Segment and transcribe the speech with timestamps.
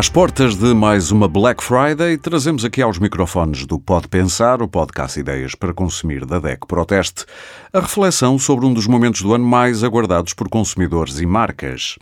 [0.00, 4.66] Às portas de mais uma Black Friday, trazemos aqui aos microfones do Pode Pensar, o
[4.66, 7.26] podcast Ideias para Consumir da DEC Proteste,
[7.70, 11.98] a reflexão sobre um dos momentos do ano mais aguardados por consumidores e marcas.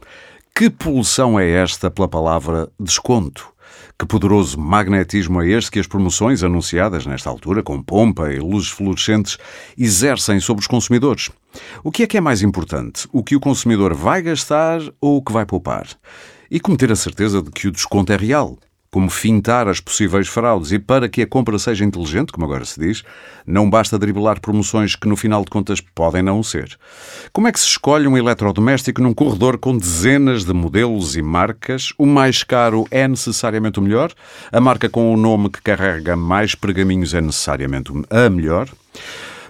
[0.54, 3.52] Que pulsão é esta pela palavra desconto?
[3.98, 8.68] Que poderoso magnetismo é este que as promoções anunciadas nesta altura, com pompa e luzes
[8.68, 9.38] fluorescentes,
[9.76, 11.30] exercem sobre os consumidores?
[11.82, 13.08] O que é que é mais importante?
[13.12, 15.88] O que o consumidor vai gastar ou o que vai poupar?
[16.50, 18.56] E como ter a certeza de que o desconto é real?
[18.90, 22.80] Como fintar as possíveis fraudes e para que a compra seja inteligente, como agora se
[22.80, 23.02] diz,
[23.46, 26.78] não basta driblar promoções que no final de contas podem não ser.
[27.30, 31.92] Como é que se escolhe um eletrodoméstico num corredor com dezenas de modelos e marcas?
[31.98, 34.10] O mais caro é necessariamente o melhor?
[34.50, 38.70] A marca com o nome que carrega mais pergaminhos é necessariamente a melhor?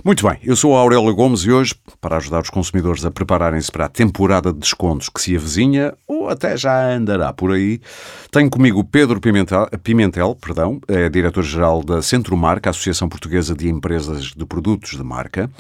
[0.04, 3.70] Muito bem, eu sou a Aurélia Gomes e hoje, para ajudar os consumidores a prepararem-se
[3.70, 7.80] para a temporada de descontos que se avizinha, ou até já andará por aí,
[8.30, 14.26] tenho comigo Pedro Pimentel, Pimentel perdão, é diretor-geral da Centro Marca, Associação Portuguesa de Empresas
[14.26, 15.50] de Produtos de Marca,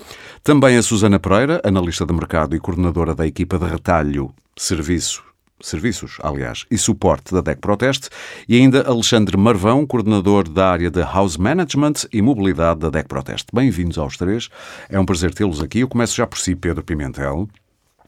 [0.44, 5.27] também a Susana Pereira, analista de mercado e coordenadora da equipa de retalho, serviço
[5.60, 8.08] serviços, aliás, e suporte da DEC Proteste,
[8.48, 13.48] e ainda Alexandre Marvão, coordenador da área de House Management e Mobilidade da DEC Proteste.
[13.52, 14.48] Bem-vindos aos três.
[14.88, 15.80] É um prazer tê-los aqui.
[15.80, 17.48] Eu começo já por si, Pedro Pimentel.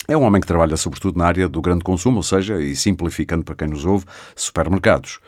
[0.08, 3.44] É um homem que trabalha sobretudo na área do grande consumo, ou seja, e simplificando
[3.44, 4.04] para quem nos ouve,
[4.34, 5.20] supermercados.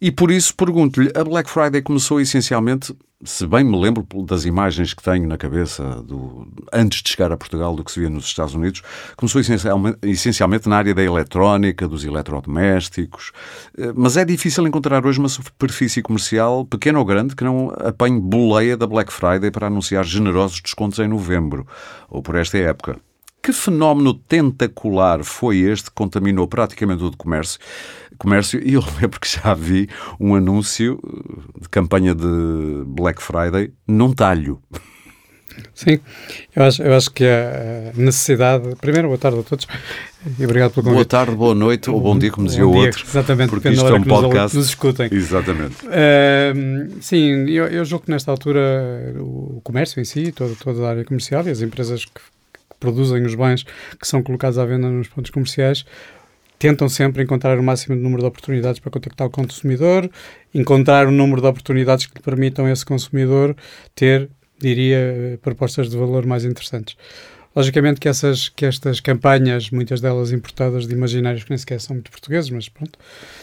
[0.00, 4.94] E por isso pergunto-lhe: a Black Friday começou essencialmente, se bem me lembro das imagens
[4.94, 8.24] que tenho na cabeça do, antes de chegar a Portugal do que se via nos
[8.24, 8.80] Estados Unidos,
[9.16, 13.32] começou essencialmente, essencialmente na área da eletrónica, dos eletrodomésticos.
[13.76, 18.20] Eh, mas é difícil encontrar hoje uma superfície comercial, pequena ou grande, que não apanhe
[18.20, 21.66] boleia da Black Friday para anunciar generosos descontos em novembro,
[22.08, 23.00] ou por esta época.
[23.48, 27.58] Que fenómeno tentacular foi este que contaminou praticamente o comércio?
[28.18, 29.88] comércio e eu lembro que já vi
[30.20, 31.00] um anúncio
[31.58, 34.60] de campanha de Black Friday num talho.
[35.72, 35.98] Sim,
[36.54, 38.76] eu acho, eu acho que a necessidade.
[38.76, 39.66] Primeiro, boa tarde a todos
[40.38, 40.94] e obrigado pelo convite.
[40.96, 43.02] Boa tarde, boa noite ou bom dia, como dizia o outro.
[43.02, 44.54] Exatamente, porque isto é um podcast.
[44.54, 45.08] Nos, nos escutem.
[45.10, 45.86] Exatamente.
[45.86, 50.90] Uh, sim, eu, eu julgo que nesta altura o comércio em si, toda, toda a
[50.90, 52.20] área comercial e as empresas que
[52.78, 53.64] produzem os bens
[53.98, 55.84] que são colocados à venda nos pontos comerciais
[56.58, 60.10] tentam sempre encontrar o máximo de número de oportunidades para contactar o consumidor,
[60.52, 63.56] encontrar o número de oportunidades que lhe permitam a esse consumidor
[63.94, 64.28] ter,
[64.58, 66.96] diria, propostas de valor mais interessantes.
[67.58, 71.96] Logicamente que, essas, que estas campanhas, muitas delas importadas de imaginários que nem sequer são
[71.96, 72.96] muito portugueses, mas pronto,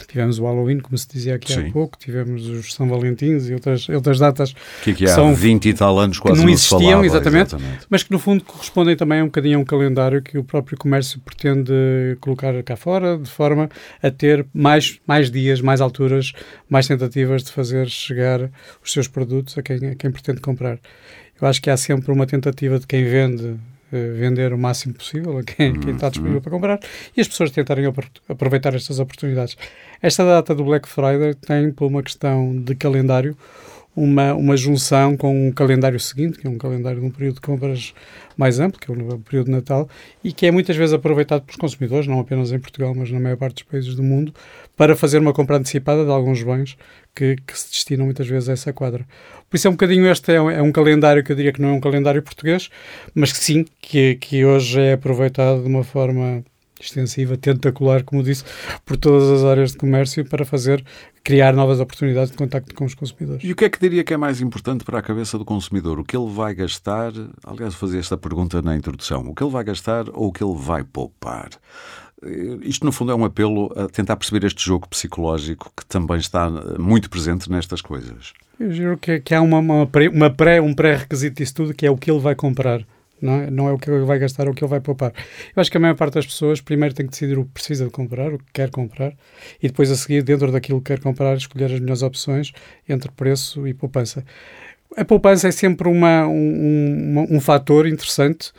[0.08, 1.68] tivemos o Halloween, como se dizia aqui Sim.
[1.68, 5.68] há pouco, tivemos os São Valentins e outras, outras datas que, que, que são 20
[5.68, 9.20] e tal anos quase não existiam, falava, exatamente, exatamente, mas que no fundo correspondem também
[9.20, 13.28] a um bocadinho a um calendário que o próprio comércio pretende colocar cá fora, de
[13.28, 13.68] forma
[14.02, 16.32] a ter mais, mais dias, mais alturas,
[16.70, 18.50] mais tentativas de fazer chegar
[18.82, 20.78] os seus produtos a quem, a quem pretende comprar.
[21.38, 23.56] Eu acho que há sempre uma tentativa de quem vende
[23.90, 26.80] vender o máximo possível a quem, quem está disponível para comprar
[27.16, 27.84] e as pessoas tentarem
[28.28, 29.56] aproveitar estas oportunidades.
[30.02, 33.36] Esta data do Black Friday tem, por uma questão de calendário,
[33.96, 37.40] uma, uma junção com um calendário seguinte, que é um calendário de um período de
[37.40, 37.94] compras
[38.36, 39.88] mais amplo, que é o período de Natal,
[40.22, 43.38] e que é muitas vezes aproveitado pelos consumidores, não apenas em Portugal, mas na maior
[43.38, 44.34] parte dos países do mundo,
[44.76, 46.76] para fazer uma compra antecipada de alguns bens
[47.14, 49.06] que, que se destinam muitas vezes a essa quadra.
[49.48, 51.62] Por isso é um bocadinho este, é um, é um, calendário que eu diria que
[51.62, 52.68] não é um calendário português,
[53.14, 56.44] mas que sim, que, que hoje é aproveitado de uma forma
[56.78, 58.44] extensiva, tentacular, como disse,
[58.84, 60.84] por todas as áreas de comércio para fazer,
[61.26, 63.42] criar novas oportunidades de contacto com os consumidores.
[63.42, 65.98] E o que é que diria que é mais importante para a cabeça do consumidor?
[65.98, 67.12] O que ele vai gastar,
[67.44, 70.54] aliás, fazer esta pergunta na introdução, o que ele vai gastar ou o que ele
[70.56, 71.50] vai poupar?
[72.22, 76.18] Eh, isto, no fundo, é um apelo a tentar perceber este jogo psicológico que também
[76.18, 78.32] está muito presente nestas coisas.
[78.60, 81.84] Eu juro que, que há uma, uma pré, uma pré, um pré-requisito disso tudo, que
[81.84, 82.86] é o que ele vai comprar.
[83.20, 83.50] Não é?
[83.50, 85.12] não é o que ele vai gastar ou o que ele vai poupar.
[85.54, 87.84] Eu acho que a maior parte das pessoas primeiro tem que decidir o que precisa
[87.84, 89.12] de comprar, o que quer comprar,
[89.62, 92.52] e depois a seguir, dentro daquilo que quer comprar, escolher as melhores opções
[92.88, 94.24] entre preço e poupança.
[94.96, 98.52] A poupança é sempre uma, um, um, um fator interessante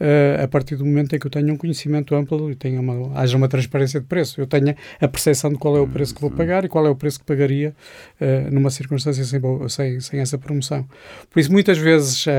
[0.00, 3.18] uh, a partir do momento em que eu tenho um conhecimento amplo e tenha uma,
[3.18, 4.40] haja uma transparência de preço.
[4.40, 6.90] Eu tenha a percepção de qual é o preço que vou pagar e qual é
[6.90, 7.74] o preço que pagaria
[8.20, 10.86] uh, numa circunstância sem, sem, sem, essa promoção.
[11.30, 12.30] Por isso, muitas vezes, uh,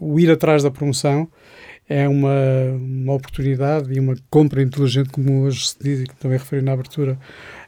[0.00, 1.28] o ir atrás da promoção
[1.88, 2.34] é uma,
[2.78, 7.18] uma oportunidade e uma compra inteligente, como hoje se diz, e também referi na abertura,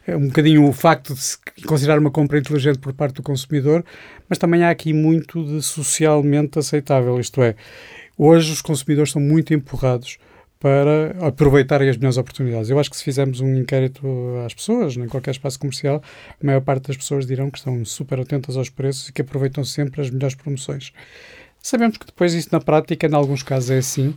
[0.05, 3.83] é um bocadinho o facto de se considerar uma compra inteligente por parte do consumidor,
[4.29, 7.55] mas também há aqui muito de socialmente aceitável, isto é,
[8.23, 10.19] Hoje os consumidores são muito empurrados
[10.59, 12.69] para aproveitarem as melhores oportunidades.
[12.69, 14.05] Eu acho que se fizermos um inquérito
[14.45, 16.03] às pessoas, em qualquer espaço comercial,
[16.39, 19.63] a maior parte das pessoas dirão que estão super atentas aos preços e que aproveitam
[19.63, 20.93] sempre as melhores promoções.
[21.63, 24.15] Sabemos que depois isso na prática, em alguns casos, é assim.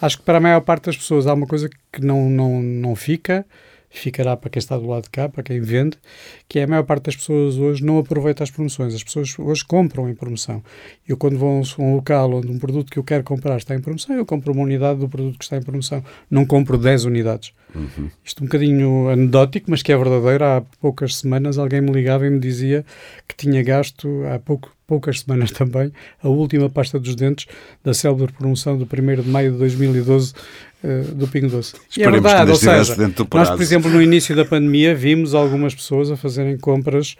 [0.00, 2.96] Acho que para a maior parte das pessoas há uma coisa que não, não, não
[2.96, 3.44] fica,
[3.98, 5.96] ficará para quem está do lado de cá, para quem vende,
[6.48, 8.94] que é a maior parte das pessoas hoje não aproveita as promoções.
[8.94, 10.62] As pessoas hoje compram em promoção.
[11.06, 13.80] Eu, quando vou a um local onde um produto que eu quero comprar está em
[13.80, 16.02] promoção, eu compro uma unidade do produto que está em promoção.
[16.30, 17.52] Não compro 10 unidades.
[17.74, 18.10] Uhum.
[18.24, 20.44] Isto é um bocadinho anedótico, mas que é verdadeiro.
[20.44, 22.84] Há poucas semanas alguém me ligava e me dizia
[23.28, 25.92] que tinha gasto, há pouco, poucas semanas também,
[26.22, 27.46] a última pasta dos dentes
[27.82, 30.32] da célebre promoção do 1 de maio de 2012
[30.82, 31.74] uh, do Pingo Doce.
[31.96, 32.96] E é verdade, ou seja,
[33.32, 37.16] nós, por exemplo, no início da pandemia vimos algumas pessoas a fazerem compras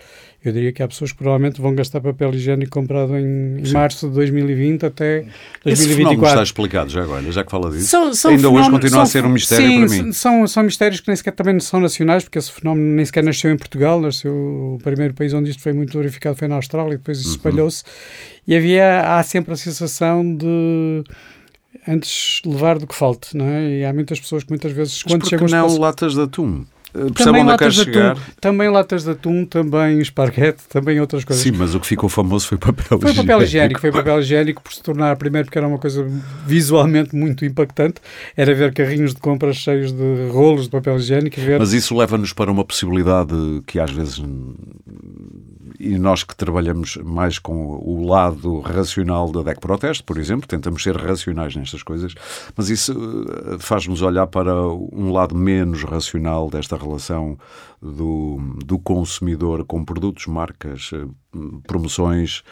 [0.49, 4.08] eu diria que há pessoas que provavelmente vão gastar papel higiênico comprado em, em março
[4.08, 5.20] de 2020 até
[5.64, 5.67] 2024.
[5.67, 7.87] Esse fenómeno está explicado já agora, já que fala disso.
[7.87, 10.12] São, são Ainda hoje continua são, a ser um mistério sim, para mim.
[10.12, 13.50] São, são mistérios que nem sequer também são nacionais, porque esse fenómeno nem sequer nasceu
[13.50, 16.96] em Portugal, nasceu o primeiro país onde isto foi muito verificado foi na Austrália, e
[16.99, 17.35] depois isso uhum.
[17.37, 17.85] espalhou-se.
[18.46, 21.05] E havia, há sempre a sensação de
[21.88, 23.79] antes levar do que falte, não é?
[23.79, 25.46] E há muitas pessoas que muitas vezes, Mas quando chegam...
[25.49, 26.64] não latas de atum?
[26.94, 28.12] Percebe também onde latas chegar?
[28.12, 31.43] Atum, também latas de atum, também esparguete, também outras coisas.
[31.43, 33.23] Sim, mas o que ficou famoso foi papel foi higiênico.
[33.23, 33.81] papel higiênico.
[33.81, 36.06] Foi papel higiênico por se tornar, primeiro porque era uma coisa
[36.46, 38.00] visualmente muito impactante,
[38.37, 41.41] era ver carrinhos de compras cheios de rolos de papel higiênico.
[41.41, 41.58] Ver...
[41.58, 43.35] Mas isso leva-nos para uma possibilidade
[43.67, 44.23] que às vezes
[45.78, 50.82] e nós que trabalhamos mais com o lado racional da DEC Proteste, por exemplo, tentamos
[50.82, 52.14] ser racionais nestas coisas,
[52.56, 57.38] mas isso eh, faz-nos olhar para um lado menos racional desta relação
[57.82, 61.06] do, do consumidor com produtos, marcas, eh,
[61.66, 62.42] promoções.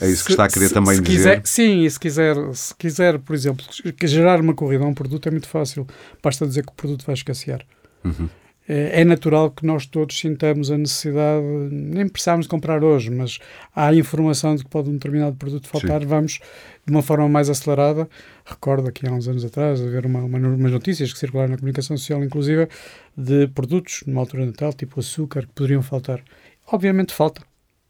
[0.00, 1.42] É isso que está a querer se, também se dizer?
[1.42, 3.64] Quiser, sim, e se quiser, se quiser, por exemplo,
[4.02, 5.86] gerar uma corrida a um produto é muito fácil.
[6.20, 7.64] Basta dizer que o produto vai escassear.
[8.04, 8.28] Uhum.
[8.66, 13.38] É, é natural que nós todos sintamos a necessidade, nem precisamos de comprar hoje, mas
[13.74, 16.06] há informação de que pode um determinado produto faltar, Sim.
[16.06, 16.40] vamos
[16.86, 18.08] de uma forma mais acelerada.
[18.44, 21.96] Recordo aqui há uns anos atrás haver uma, uma, umas notícias que circularam na comunicação
[21.96, 22.68] social, inclusive,
[23.16, 26.22] de produtos, numa altura Natal, tipo açúcar, que poderiam faltar.
[26.66, 27.42] Obviamente falta,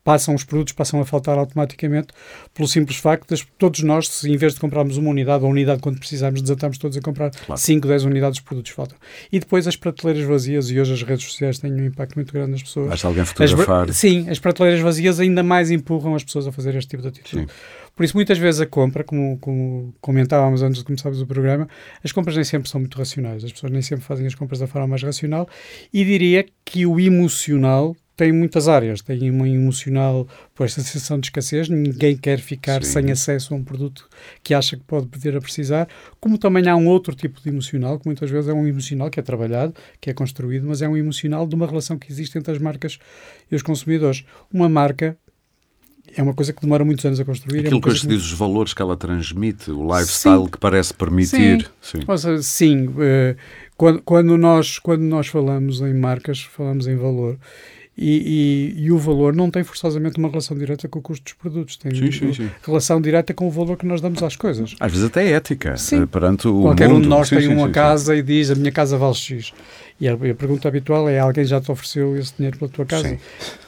[0.05, 2.09] passam os produtos, passam a faltar automaticamente,
[2.53, 5.81] pelo simples facto de todos nós, se em vez de comprarmos uma unidade ou unidade
[5.81, 7.61] quando precisarmos, desatamos todos a comprar claro.
[7.61, 8.99] 5, 10 unidades, os produtos faltam.
[9.33, 12.53] E depois as prateleiras vazias, e hoje as redes sociais têm um impacto muito grande
[12.53, 12.91] nas pessoas.
[12.91, 13.89] Basta alguém fotografar.
[13.89, 17.09] As, sim, as prateleiras vazias ainda mais empurram as pessoas a fazer este tipo de
[17.09, 17.43] atitude.
[17.43, 17.49] Sim.
[17.97, 21.69] Por isso, muitas vezes a compra, como, como, comentávamos antes de começarmos o programa,
[22.03, 23.45] as compras nem sempre são muito racionais.
[23.45, 25.49] As pessoas nem sempre fazem as compras da forma mais racional.
[25.93, 29.01] E diria que o emocional tem muitas áreas.
[29.01, 32.93] Tem uma emocional por esta sensação de escassez, ninguém quer ficar Sim.
[32.93, 34.09] sem acesso a um produto
[34.43, 35.89] que acha que pode vir a precisar,
[36.21, 39.19] como também há um outro tipo de emocional, que muitas vezes é um emocional que
[39.19, 42.53] é trabalhado, que é construído, mas é um emocional de uma relação que existe entre
[42.53, 42.99] as marcas
[43.51, 44.25] e os consumidores.
[44.53, 45.17] Uma marca
[46.17, 47.59] é uma coisa que demora muitos anos a construir.
[47.59, 50.51] É Aquilo é que hoje se diz, os valores que ela transmite, o lifestyle sim.
[50.51, 51.71] que parece permitir.
[51.81, 52.17] Sim, sim.
[52.17, 53.37] Seja, sim uh,
[53.77, 57.39] quando, quando, nós, quando nós falamos em marcas, falamos em valor.
[57.97, 61.33] E, e, e, o valor não tem forçosamente uma relação direta com o custo dos
[61.35, 62.51] produtos, tem sim, sim, sim.
[62.63, 64.75] relação direta com o valor que nós damos às coisas.
[64.81, 66.03] Às vezes até é ética, sim.
[66.03, 66.99] Eh, perante o Qualquer mundo.
[66.99, 69.53] um de nós tem uma casa e diz a minha casa vale X.
[70.01, 73.17] E a, a, pergunta habitual é alguém já te ofereceu esse dinheiro pela tua casa?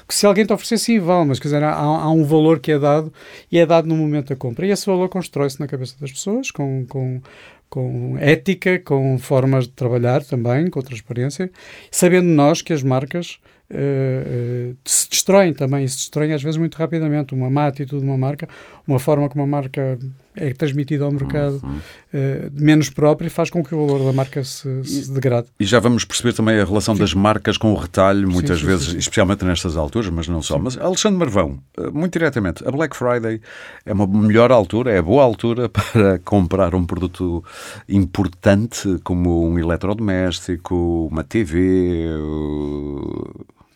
[0.09, 2.79] Se alguém te oferecer, sim, vale, mas quer dizer, há, há, um valor que é
[2.79, 3.13] dado
[3.51, 4.67] e é dado no momento da compra.
[4.67, 7.21] E esse valor constrói-se na cabeça das pessoas com, com
[7.69, 11.51] com ética, com formas de trabalhar também, com transparência,
[11.91, 13.39] sabendo nós que as marcas
[13.71, 17.35] uh, uh, se destroem também, se destroem às vezes muito rapidamente.
[17.35, 18.49] Uma má atitude de uma marca,
[18.87, 19.99] uma forma como uma marca
[20.37, 21.79] é transmitida ao mercado uhum.
[21.79, 25.49] uh, menos próprio faz com que o valor da marca se, se, degrade.
[25.59, 27.01] E já vamos perceber também a relação sim.
[27.01, 30.59] das marcas com o retalho, muitas sim, vezes, sim, especialmente nestas alturas, mas não só.
[30.59, 31.59] Mas Alexandre Marvão,
[31.93, 33.41] muito diretamente, a Black Friday
[33.85, 37.43] é uma melhor altura, é boa altura para comprar um produto
[37.89, 42.09] importante como um eletrodoméstico, uma TV,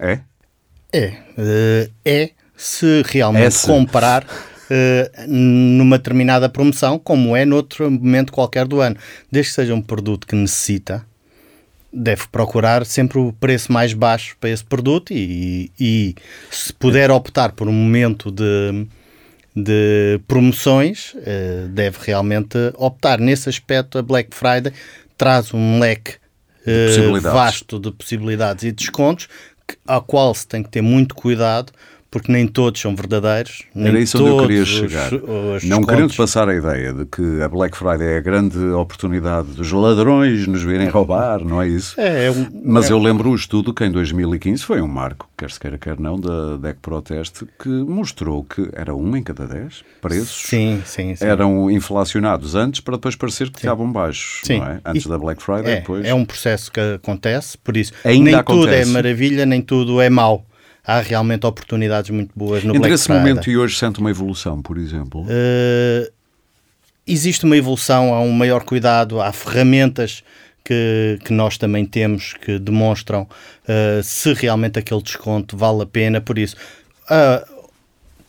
[0.01, 0.21] é?
[0.93, 1.09] É.
[1.39, 3.67] Uh, é se realmente Essa.
[3.67, 8.97] comprar uh, numa determinada promoção, como é noutro momento qualquer do ano.
[9.31, 11.05] Desde que seja um produto que necessita,
[11.93, 16.15] deve procurar sempre o preço mais baixo para esse produto e, e
[16.51, 18.87] se puder optar por um momento de,
[19.55, 23.19] de promoções, uh, deve realmente optar.
[23.19, 24.73] Nesse aspecto, a Black Friday
[25.17, 26.15] traz um leque
[26.67, 29.29] uh, vasto de possibilidades e descontos
[29.87, 31.73] a qual se tem que ter muito cuidado
[32.11, 33.63] porque nem todos são verdadeiros.
[33.75, 35.15] Era isso onde eu queria chegar.
[35.15, 38.59] Os, os não querendo passar a ideia de que a Black Friday é a grande
[38.59, 42.01] oportunidade dos ladrões nos virem roubar, não é isso?
[42.01, 42.93] É, é um, Mas é...
[42.93, 46.19] eu lembro o estudo que em 2015 foi um marco, quer se queira, quer não,
[46.19, 51.25] da DEC Proteste, que mostrou que era um em cada dez preços sim, sim, sim.
[51.25, 54.59] eram inflacionados antes para depois parecer que estavam baixos, sim.
[54.59, 54.81] não é?
[54.85, 56.05] Antes e, da Black Friday, é, depois.
[56.05, 58.67] É um processo que acontece, por isso Ainda nem acontece.
[58.67, 60.45] tudo é maravilha, nem tudo é mau
[60.85, 63.21] há realmente oportunidades muito boas no Entre Black esse Friday.
[63.21, 65.23] momento e hoje sente uma evolução, por exemplo?
[65.23, 66.11] Uh,
[67.07, 70.23] existe uma evolução, há um maior cuidado, há ferramentas
[70.65, 76.21] que, que nós também temos que demonstram uh, se realmente aquele desconto vale a pena,
[76.21, 76.57] por isso...
[77.07, 77.61] Uh,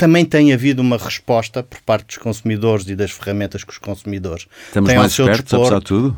[0.01, 4.47] também tem havido uma resposta por parte dos consumidores e das ferramentas que os consumidores
[4.65, 6.17] Estamos têm mais espertos, apesar de tudo?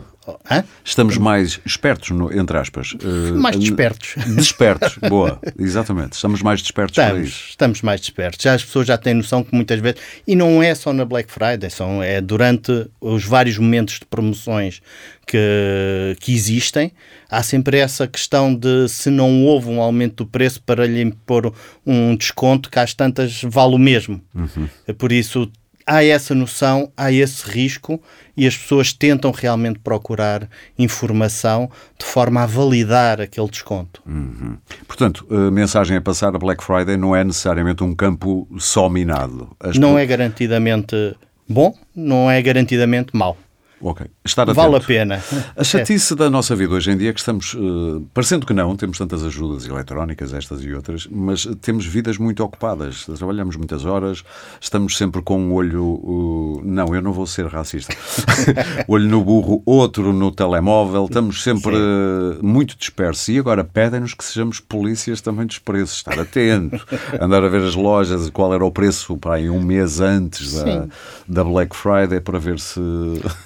[0.49, 0.63] Hã?
[0.83, 2.93] Estamos mais espertos, no, entre aspas.
[2.93, 4.15] Uh, mais despertos.
[4.35, 6.13] Despertos, boa, exatamente.
[6.13, 7.49] Estamos mais despertos estamos, para isso.
[7.49, 8.41] Estamos mais despertos.
[8.41, 11.31] Já as pessoas já têm noção que muitas vezes, e não é só na Black
[11.31, 14.81] Friday, são, é durante os vários momentos de promoções
[15.27, 16.91] que, que existem,
[17.29, 21.53] há sempre essa questão de se não houve um aumento do preço para lhe impor
[21.85, 24.21] um desconto, que às tantas vale o mesmo.
[24.33, 24.67] Uhum.
[24.97, 25.51] Por isso
[25.85, 28.01] há essa noção, há esse risco
[28.35, 34.01] e as pessoas tentam realmente procurar informação de forma a validar aquele desconto.
[34.05, 34.57] Uhum.
[34.87, 39.55] Portanto, a mensagem a passar a Black Friday não é necessariamente um campo só minado.
[39.59, 41.15] As não é garantidamente
[41.47, 43.37] bom, não é garantidamente mau.
[43.83, 44.07] Ok.
[44.23, 44.45] Estar.
[44.53, 45.21] Vale a pena.
[45.57, 46.15] A chatice é.
[46.15, 49.23] da nossa vida hoje em dia é que estamos, uh, parecendo que não, temos tantas
[49.25, 53.05] ajudas eletrónicas, estas e outras, mas temos vidas muito ocupadas.
[53.05, 54.23] Trabalhamos muitas horas,
[54.61, 55.83] estamos sempre com um olho.
[55.83, 57.93] Uh, não, eu não vou ser racista.
[58.87, 63.27] olho no burro, outro no telemóvel, estamos sempre uh, muito dispersos.
[63.27, 66.85] E agora pedem-nos que sejamos polícias também dos preços, estar atento,
[67.19, 70.87] andar a ver as lojas, qual era o preço para aí um mês antes da,
[71.27, 72.79] da Black Friday para ver se.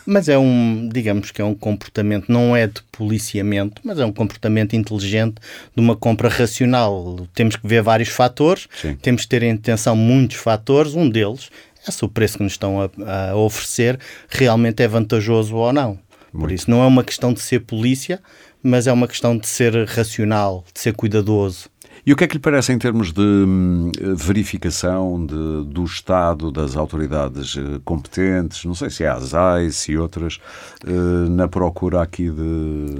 [0.05, 4.11] Mas é um, digamos que é um comportamento, não é de policiamento, mas é um
[4.11, 5.35] comportamento inteligente
[5.75, 7.27] de uma compra racional.
[7.33, 8.95] Temos que ver vários fatores, Sim.
[9.01, 11.49] temos que ter em atenção muitos fatores, um deles
[11.87, 15.99] é se o preço que nos estão a, a oferecer realmente é vantajoso ou não.
[16.33, 16.39] Muito.
[16.39, 18.19] Por isso, não é uma questão de ser polícia,
[18.61, 21.69] mas é uma questão de ser racional, de ser cuidadoso.
[22.07, 26.49] E o que é que lhe parece em termos de hum, verificação de, do Estado,
[26.53, 30.39] das autoridades eh, competentes, não sei se é a ASAI, se outras,
[30.85, 32.95] eh, na procura aqui de.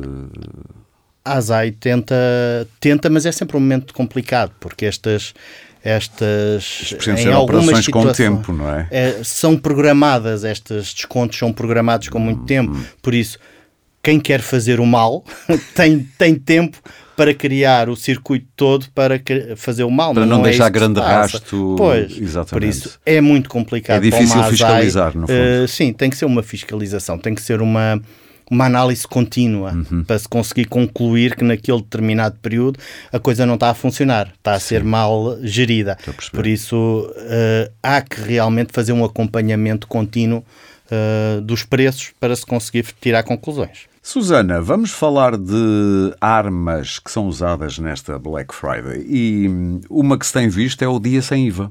[1.24, 2.16] A ASAI tenta,
[2.82, 5.34] tenta, mas é sempre um momento complicado, porque estas
[5.82, 8.90] estas em algumas com tempo, não é?
[8.92, 9.24] é?
[9.24, 12.84] São programadas, estes descontos são programados com muito hum, tempo, hum.
[13.02, 13.40] por isso
[14.04, 15.24] quem quer fazer o mal
[15.74, 16.78] tem, tem tempo
[17.18, 19.20] para criar o circuito todo para
[19.56, 20.14] fazer o mal.
[20.14, 21.74] Para não, não é deixar grande rasto.
[21.76, 22.52] Pois, Exatamente.
[22.52, 23.98] por isso é muito complicado.
[23.98, 25.34] É difícil fiscalizar, no fundo.
[25.34, 28.00] Uh, sim, tem que ser uma fiscalização, tem que ser uma,
[28.52, 30.04] uma análise contínua uhum.
[30.04, 32.78] para se conseguir concluir que naquele determinado período
[33.12, 34.68] a coisa não está a funcionar, está a Sim.
[34.68, 35.98] ser mal gerida.
[36.32, 40.46] Por isso uh, há que realmente fazer um acompanhamento contínuo
[40.92, 43.88] uh, dos preços para se conseguir tirar conclusões.
[44.08, 49.50] Susana, vamos falar de armas que são usadas nesta Black Friday e
[49.90, 51.66] uma que se tem visto é o dia sem IVA.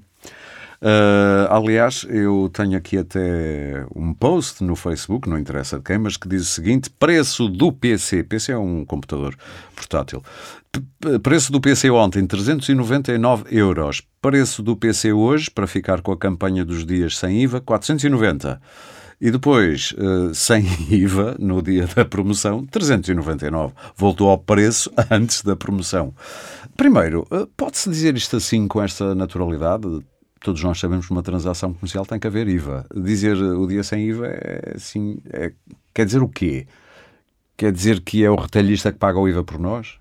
[0.83, 6.19] Uh, aliás, eu tenho aqui até um post no Facebook, não interessa de quem, mas
[6.19, 9.35] que diz o seguinte: preço do PC, PC é um computador
[9.75, 10.23] portátil,
[11.23, 16.67] preço do PC ontem 399 euros, preço do PC hoje, para ficar com a campanha
[16.67, 18.61] dos dias sem IVA, 490.
[19.21, 23.73] E depois, uh, sem IVA, no dia da promoção, 399.
[23.97, 26.15] Voltou ao preço antes da promoção.
[26.77, 29.87] Primeiro, uh, pode-se dizer isto assim com esta naturalidade?
[30.41, 32.85] Todos nós sabemos que uma transação comercial tem que haver IVA.
[32.95, 35.19] Dizer o dia sem IVA é assim.
[35.33, 35.53] É,
[35.95, 36.67] quer dizer o quê?
[37.57, 39.99] Quer dizer que é o retalhista que paga o IVA por nós?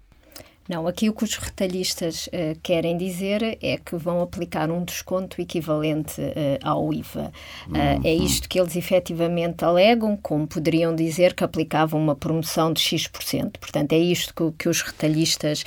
[0.68, 5.40] Não, aqui o que os retalhistas uh, querem dizer é que vão aplicar um desconto
[5.40, 7.32] equivalente uh, ao IVA.
[7.68, 8.02] Uh, uhum.
[8.04, 13.60] É isto que eles efetivamente alegam, como poderiam dizer que aplicavam uma promoção de X%.
[13.60, 15.64] Portanto, é isto que, que os retalhistas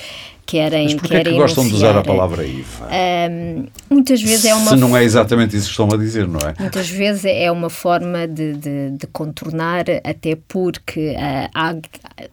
[0.49, 2.87] querem Mas porquê querem é que gostam de usar a palavra IVA?
[3.29, 4.71] Um, muitas vezes é uma...
[4.71, 6.55] Se não é exatamente isso que estão a dizer, não é?
[6.59, 11.75] Muitas vezes é uma forma de, de, de contornar, até porque uh, há,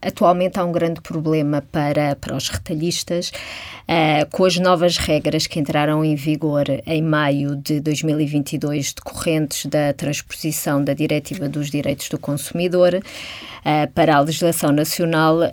[0.00, 5.60] atualmente há um grande problema para, para os retalhistas, uh, com as novas regras que
[5.60, 12.18] entraram em vigor em maio de 2022, decorrentes da transposição da Diretiva dos Direitos do
[12.18, 12.94] Consumidor.
[12.94, 15.50] Uh, para a legislação nacional, uh,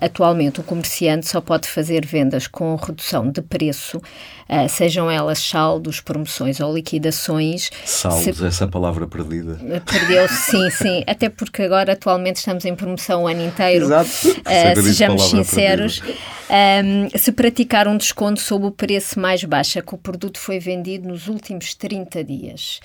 [0.00, 6.00] atualmente o comerciante só pode fazer vendas com redução de preço, uh, sejam elas saldos,
[6.00, 7.70] promoções ou liquidações.
[7.84, 8.46] Saldos, se...
[8.46, 9.58] essa palavra perdida.
[9.84, 11.04] Perdeu-se, sim, sim.
[11.06, 13.84] Até porque agora atualmente estamos em promoção o ano inteiro.
[13.84, 14.10] Exato.
[14.82, 16.00] sejamos sinceros.
[16.50, 21.08] Um, se praticar um desconto sob o preço mais baixo que o produto foi vendido
[21.08, 22.80] nos últimos 30 dias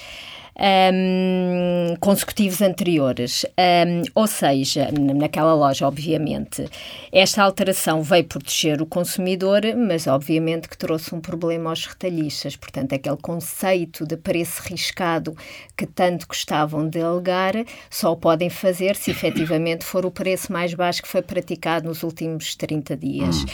[0.60, 3.46] um, consecutivos anteriores.
[3.58, 6.66] Um, ou seja, naquela loja, obviamente,
[7.12, 12.56] esta alteração veio proteger o consumidor, mas obviamente que trouxe um problema aos retalhistas.
[12.56, 15.36] Portanto, aquele conceito de preço riscado
[15.76, 17.54] que tanto gostavam de alegar
[17.90, 22.56] só podem fazer se efetivamente for o preço mais baixo que foi praticado nos últimos
[22.56, 23.46] 30 dias.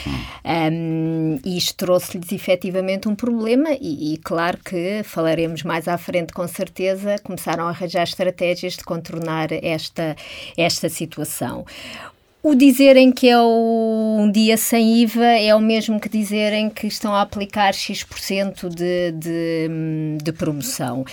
[0.44, 6.32] Um, e isto trouxe-lhes efetivamente um problema, e, e claro que falaremos mais à frente
[6.32, 10.16] com certeza empresa começaram a arranjar estratégias de contornar esta,
[10.56, 11.64] esta situação.
[12.42, 17.14] O dizerem que é um dia sem IVA é o mesmo que dizerem que estão
[17.14, 21.06] a aplicar X% de, de, de, promoção.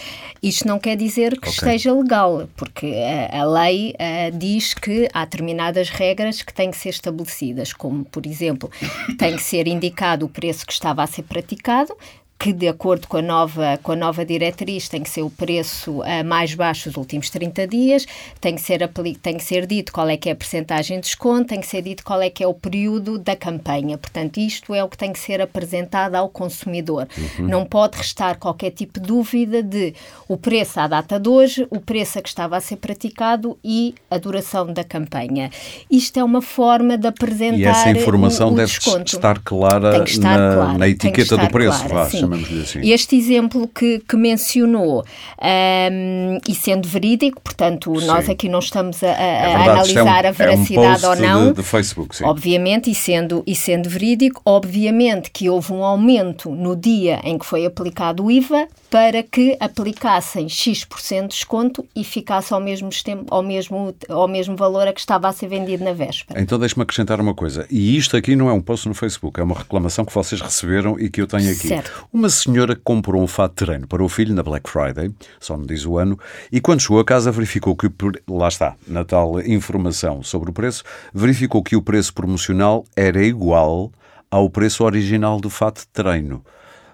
[0.44, 1.52] Isto não quer dizer que okay.
[1.54, 2.94] esteja legal, porque
[3.32, 8.04] a, a lei a, diz que há determinadas regras que têm que ser estabelecidas, como,
[8.04, 8.70] por exemplo,
[9.18, 11.96] tem que ser indicado o preço que estava a ser praticado,
[12.42, 16.02] que, de acordo com a nova, com a nova diretriz, tem que ser o preço
[16.02, 18.08] uh, mais baixo dos últimos 30 dias,
[18.40, 18.90] tem que, ser
[19.22, 21.84] tem que ser dito qual é que é a percentagem de desconto, tem que ser
[21.84, 23.96] dito qual é que é o período da campanha.
[23.96, 27.08] Portanto, isto é o que tem que ser apresentado ao consumidor.
[27.16, 27.48] Uhum.
[27.48, 29.94] Não pode restar qualquer tipo de dúvida de
[30.28, 33.94] o preço à data de hoje, o preço a que estava a ser praticado e
[34.10, 35.52] a duração da campanha.
[35.92, 39.16] Isto é uma forma de apresentar E essa informação o, o deve desconto.
[39.16, 42.79] estar clara estar na, clara, na etiqueta do preço, clara, chamamos-lhe assim.
[42.82, 45.03] Este exemplo que, que mencionou,
[45.42, 48.05] um, e sendo verídico, portanto, sim.
[48.05, 51.12] nós aqui não estamos a, a, é a analisar é um, a veracidade é um
[51.12, 51.48] ou não.
[51.48, 52.24] De, de Facebook, sim.
[52.24, 57.46] Obviamente, e sendo, e sendo verídico, obviamente que houve um aumento no dia em que
[57.46, 62.90] foi aplicado o IVA para que aplicassem X% de desconto e ficasse ao mesmo,
[63.30, 66.42] ao, mesmo, ao mesmo valor a que estava a ser vendido na véspera.
[66.42, 67.66] Então deixe-me acrescentar uma coisa.
[67.72, 71.00] E isto aqui não é um post no Facebook, é uma reclamação que vocês receberam
[71.00, 71.70] e que eu tenho aqui.
[71.70, 72.06] Certo.
[72.12, 75.66] Uma senhora comprou um fato de treino para o filho na Black Friday, só me
[75.66, 76.20] diz o ano,
[76.51, 77.90] e quando chegou a casa verificou que,
[78.27, 83.90] lá está, na tal informação sobre o preço, verificou que o preço promocional era igual
[84.30, 86.44] ao preço original do fato de treino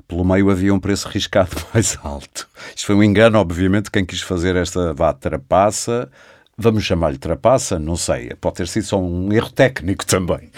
[0.08, 2.48] pelo meio havia um preço riscado mais alto.
[2.76, 6.10] Isto foi um engano, obviamente, quem quis fazer esta vá, trapaça.
[6.58, 7.78] Vamos chamar-lhe trapaça?
[7.78, 8.34] Não sei.
[8.41, 10.50] Pode ter sido só um erro técnico também.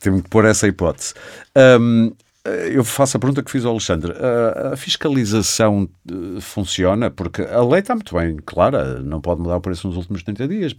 [0.00, 1.14] Temos que pôr essa hipótese.
[1.56, 2.12] Um,
[2.44, 4.12] eu faço a pergunta que fiz ao Alexandre.
[4.72, 7.10] A, fiscalização eh, funciona?
[7.10, 10.48] Porque a lei está muito bem clara, não pode mudar o preço nos últimos 30
[10.48, 10.74] dias,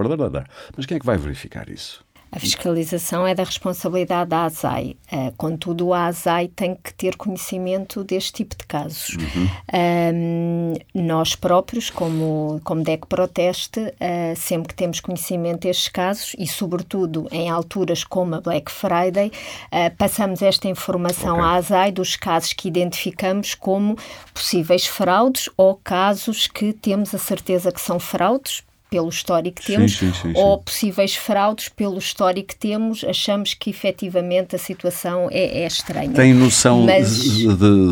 [0.77, 2.04] mas quem é que vai verificar isso?
[2.35, 4.97] A fiscalização é da responsabilidade da ASAI.
[5.09, 9.15] Uh, contudo, a ASAI tem que ter conhecimento deste tipo de casos.
[9.15, 9.49] Uhum.
[9.73, 16.45] Um, nós próprios, como, como DEC Proteste, uh, sempre que temos conhecimento destes casos e,
[16.45, 19.31] sobretudo, em alturas como a Black Friday,
[19.71, 21.45] uh, passamos esta informação okay.
[21.45, 23.97] à ASAI dos casos que identificamos como
[24.33, 29.97] possíveis fraudes ou casos que temos a certeza que são fraudes, pelo histórico que temos,
[29.97, 35.27] sim, sim, sim, ou possíveis fraudes pelo histórico que temos, achamos que efetivamente a situação
[35.31, 36.13] é, é estranha.
[36.13, 37.87] Tem noção Mas de, de,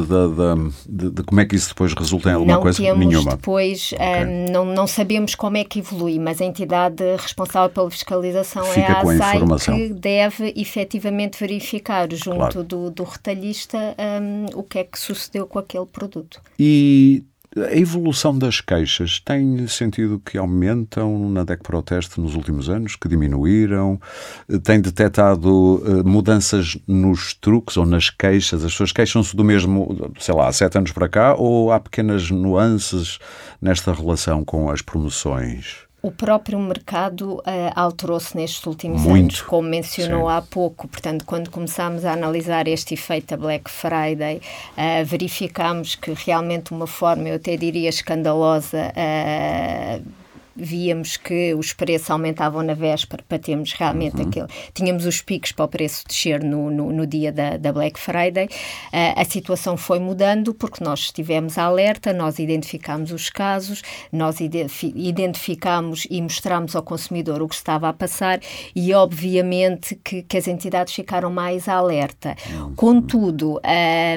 [0.88, 2.82] de, de, como é que isso depois resulta em alguma não coisa?
[2.82, 3.32] Temos Nenhuma.
[3.32, 4.26] depois, okay.
[4.26, 8.80] um, não, não sabemos como é que evolui, mas a entidade responsável pela fiscalização Fica
[8.80, 12.64] é a ASAI que deve efetivamente verificar junto claro.
[12.64, 16.42] do, do retalhista um, o que é que sucedeu com aquele produto.
[16.60, 17.24] E
[17.56, 23.08] a evolução das queixas tem sentido que aumentam na DEC Proteste nos últimos anos, que
[23.08, 24.00] diminuíram?
[24.64, 28.64] Tem detectado uh, mudanças nos truques ou nas queixas?
[28.64, 32.32] As pessoas queixam-se do mesmo, sei lá, há sete anos para cá ou há pequenas
[32.32, 33.20] nuances
[33.62, 35.83] nesta relação com as promoções?
[36.06, 40.36] O próprio mercado uh, alterou-se nestes últimos Muito, anos, como mencionou sim.
[40.36, 40.86] há pouco.
[40.86, 44.42] Portanto, quando começámos a analisar este efeito da Black Friday,
[44.78, 50.23] uh, verificámos que realmente uma forma, eu até diria escandalosa, uh,
[50.56, 54.28] víamos que os preços aumentavam na véspera para termos realmente uhum.
[54.28, 54.48] aquele.
[54.74, 58.46] Tínhamos os picos para o preço descer no, no, no dia da, da, Black Friday.
[58.46, 66.06] Uh, a situação foi mudando porque nós estivemos alerta, nós identificámos os casos, nós identificámos
[66.10, 68.40] e mostramos ao consumidor o que estava a passar
[68.76, 72.36] e, obviamente, que, que as entidades ficaram mais alerta.
[72.52, 72.76] Uhum.
[72.76, 73.60] Contudo,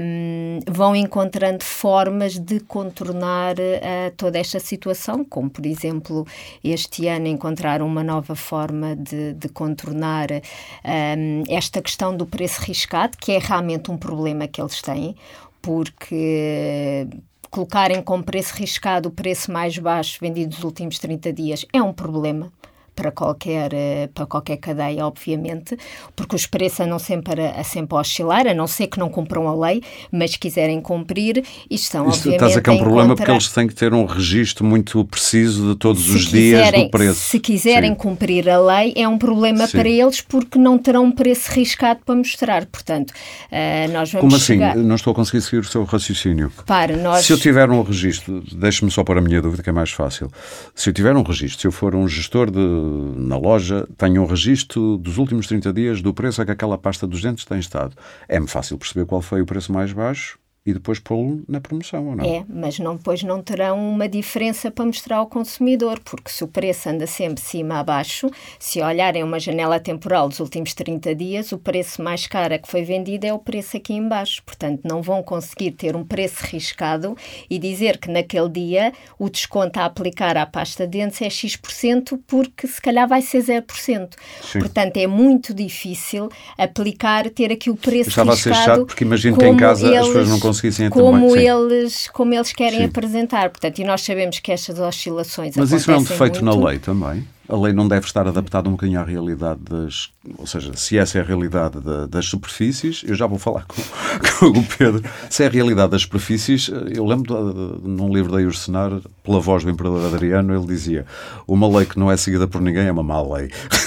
[0.02, 6.25] um, vão encontrando formas de contornar uh, toda esta situação, como, por exemplo,
[6.62, 13.16] este ano encontraram uma nova forma de, de contornar um, esta questão do preço riscado,
[13.18, 15.16] que é realmente um problema que eles têm,
[15.60, 17.06] porque
[17.50, 21.92] colocarem como preço riscado o preço mais baixo vendido nos últimos 30 dias é um
[21.92, 22.52] problema
[22.96, 25.76] para qualquer, eh, para qualquer cadeia, obviamente,
[26.16, 29.10] porque os preços andam sempre a, a sempre a oscilar, a não ser que não
[29.10, 32.78] cumpram a lei, mas quiserem cumprir e estão, Isso, obviamente, Estás a que é um
[32.78, 36.84] problema porque eles têm que ter um registro muito preciso de todos os quiserem, dias
[36.84, 37.20] do preço.
[37.20, 37.96] Se quiserem Sim.
[37.96, 39.76] cumprir a lei, é um problema Sim.
[39.76, 42.64] para eles porque não terão um preço riscado para mostrar.
[42.64, 44.54] Portanto, uh, nós vamos Como assim?
[44.54, 44.74] chegar...
[44.74, 46.50] Não estou a conseguir seguir o seu raciocínio.
[46.64, 47.26] Para, nós...
[47.26, 50.30] Se eu tiver um registro, deixe-me só pôr a minha dúvida que é mais fácil.
[50.74, 54.26] Se eu tiver um registro, se eu for um gestor de na loja tenho um
[54.26, 57.96] registro dos últimos 30 dias do preço a que aquela pasta dos dentes tem estado.
[58.28, 62.16] É-me fácil perceber qual foi o preço mais baixo e depois pô-lo na promoção, ou
[62.16, 62.24] não?
[62.24, 66.48] É, mas não, depois não terão uma diferença para mostrar ao consumidor, porque se o
[66.48, 71.52] preço anda sempre cima a baixo, se olharem uma janela temporal dos últimos 30 dias,
[71.52, 74.42] o preço mais caro que foi vendido é o preço aqui embaixo.
[74.44, 77.16] Portanto, não vão conseguir ter um preço riscado
[77.48, 82.18] e dizer que naquele dia o desconto a aplicar à pasta de dentes é X%,
[82.26, 84.14] porque se calhar vai ser 0%.
[84.42, 84.58] Sim.
[84.58, 88.50] Portanto, é muito difícil aplicar, ter aqui o preço Estava riscado.
[88.50, 90.00] Estava a ser chato, porque imagino que em casa eles...
[90.00, 92.84] as pessoas não conseguem conseguissem como eles como eles querem sim.
[92.84, 93.50] apresentar.
[93.50, 96.60] Portanto, e nós sabemos que estas oscilações Mas isso é um defeito muito.
[96.60, 97.26] na lei também?
[97.48, 100.10] A lei não deve estar adaptada um bocadinho à realidade das.
[100.36, 103.80] Ou seja, se essa é a realidade da, das superfícies, eu já vou falar com,
[104.52, 105.08] com, o Pedro.
[105.30, 109.38] Se é a realidade das superfícies, eu lembro de, de, num livro da Ursenar, pela
[109.38, 111.06] voz do Imperador Adriano, ele dizia:
[111.46, 113.48] Uma lei que não é seguida por ninguém é uma má lei.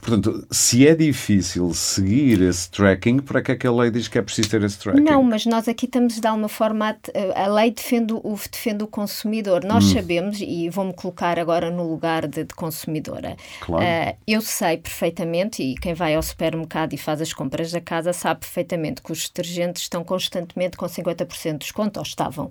[0.00, 4.18] Portanto, se é difícil seguir esse tracking, para que é que a lei diz que
[4.18, 5.00] é preciso ter esse tracking?
[5.00, 6.96] Não, mas nós aqui estamos de alguma forma.
[7.34, 9.64] A, lei defende o, defende o consumidor.
[9.64, 9.94] Nós hum.
[9.94, 13.36] sabemos, e vou-me colocar agora no lugar de, de consumidora.
[13.60, 13.84] Claro.
[13.84, 18.12] Uh, eu sei perfeitamente, e quem vai ao supermercado e faz as compras da casa
[18.12, 22.50] sabe perfeitamente que os detergentes estão constantemente com 50% de desconto, ou estavam.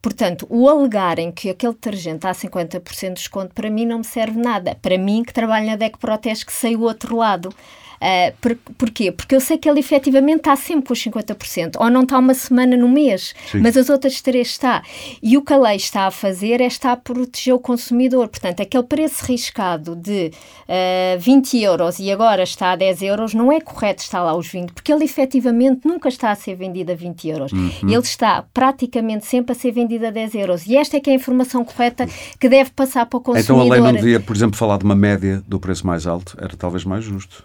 [0.00, 4.38] Portanto, o alegarem que aquele detergente a 50% de desconto, para mim não me serve
[4.40, 4.76] nada.
[4.80, 7.52] Para mim, que trabalho na DEC Proteste, que sei o outro lado.
[7.98, 9.10] Uh, por, porquê?
[9.10, 12.34] Porque eu sei que ele efetivamente está sempre com os 50%, ou não está uma
[12.34, 13.60] semana no mês, Sim.
[13.60, 14.82] mas as outras três está.
[15.22, 18.28] E o que a lei está a fazer é estar a proteger o consumidor.
[18.28, 20.30] Portanto, aquele preço riscado de
[20.68, 24.46] uh, 20 euros e agora está a 10 euros, não é correto estar lá os
[24.46, 27.52] 20, porque ele efetivamente nunca está a ser vendido a 20 euros.
[27.52, 27.70] Uhum.
[27.82, 30.66] Ele está praticamente sempre a ser vendido a 10 euros.
[30.66, 32.06] E esta é que é a informação correta
[32.38, 33.56] que deve passar para o consumidor.
[33.56, 36.36] Então a lei não devia, por exemplo, falar de uma média do preço mais alto?
[36.40, 37.44] Era talvez mais justo.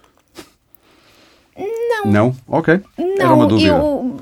[1.56, 2.10] Não.
[2.10, 2.36] Não?
[2.48, 2.80] Ok.
[2.98, 3.74] Não, Era uma dúvida.
[3.76, 4.16] Eu,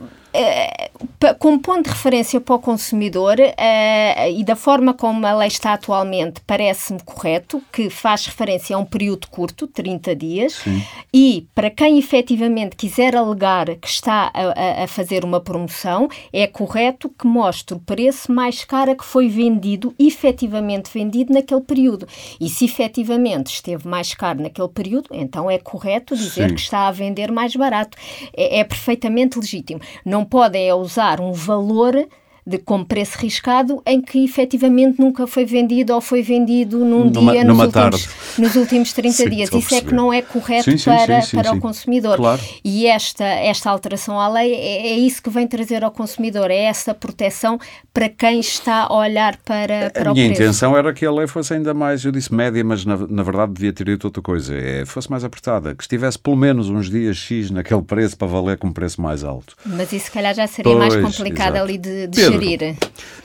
[1.38, 5.74] como ponto de referência para o consumidor uh, e da forma como a lei está
[5.74, 10.82] atualmente, parece-me correto, que faz referência a um período curto, 30 dias, Sim.
[11.12, 17.08] e para quem efetivamente quiser alegar que está a, a, fazer uma promoção, é correto
[17.08, 22.06] que mostre o preço mais caro que foi vendido, efetivamente vendido naquele período.
[22.40, 26.54] E se efetivamente esteve mais caro naquele período, então é correto dizer Sim.
[26.54, 27.96] que está a vender mais barato.
[28.36, 29.80] É, é perfeitamente legítimo.
[30.04, 32.08] Não podem é usar um valor
[32.44, 37.33] de como preço riscado em que efetivamente nunca foi vendido ou foi vendido num numa,
[37.33, 39.52] dia numa nos, últimos, nos últimos 30 sim, dias.
[39.52, 42.16] Isso é que não é correto sim, sim, para, para o consumidor.
[42.16, 42.42] Claro.
[42.64, 46.64] E esta, esta alteração à lei é, é, isso que vem trazer ao consumidor, é
[46.64, 47.61] essa proteção
[47.94, 51.28] para quem está a olhar para, para a o minha intenção era que a lei
[51.28, 54.52] fosse ainda mais, eu disse média, mas na, na verdade devia ter dito outra coisa,
[54.55, 58.59] é, fosse mais apertada, que estivesse pelo menos uns dias X naquele preço para valer
[58.59, 59.55] com preço mais alto.
[59.64, 61.64] Mas isso se calhar já seria pois, mais complicado exato.
[61.64, 62.31] ali de, de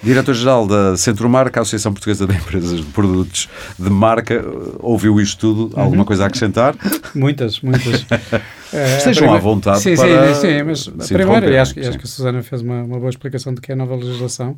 [0.03, 4.43] Diretor-Geral da Centro Marca, Associação Portuguesa de Empresas de Produtos de Marca,
[4.79, 5.75] ouviu isto tudo?
[5.75, 5.83] Uhum.
[5.83, 6.75] Alguma coisa a acrescentar?
[7.15, 8.05] Muitas, muitas.
[8.73, 10.33] é, Estejam à vontade sim, para...
[10.35, 13.61] Sim, sim, mas primeiro, acho, acho que a Susana fez uma, uma boa explicação do
[13.61, 14.57] que é a nova legislação.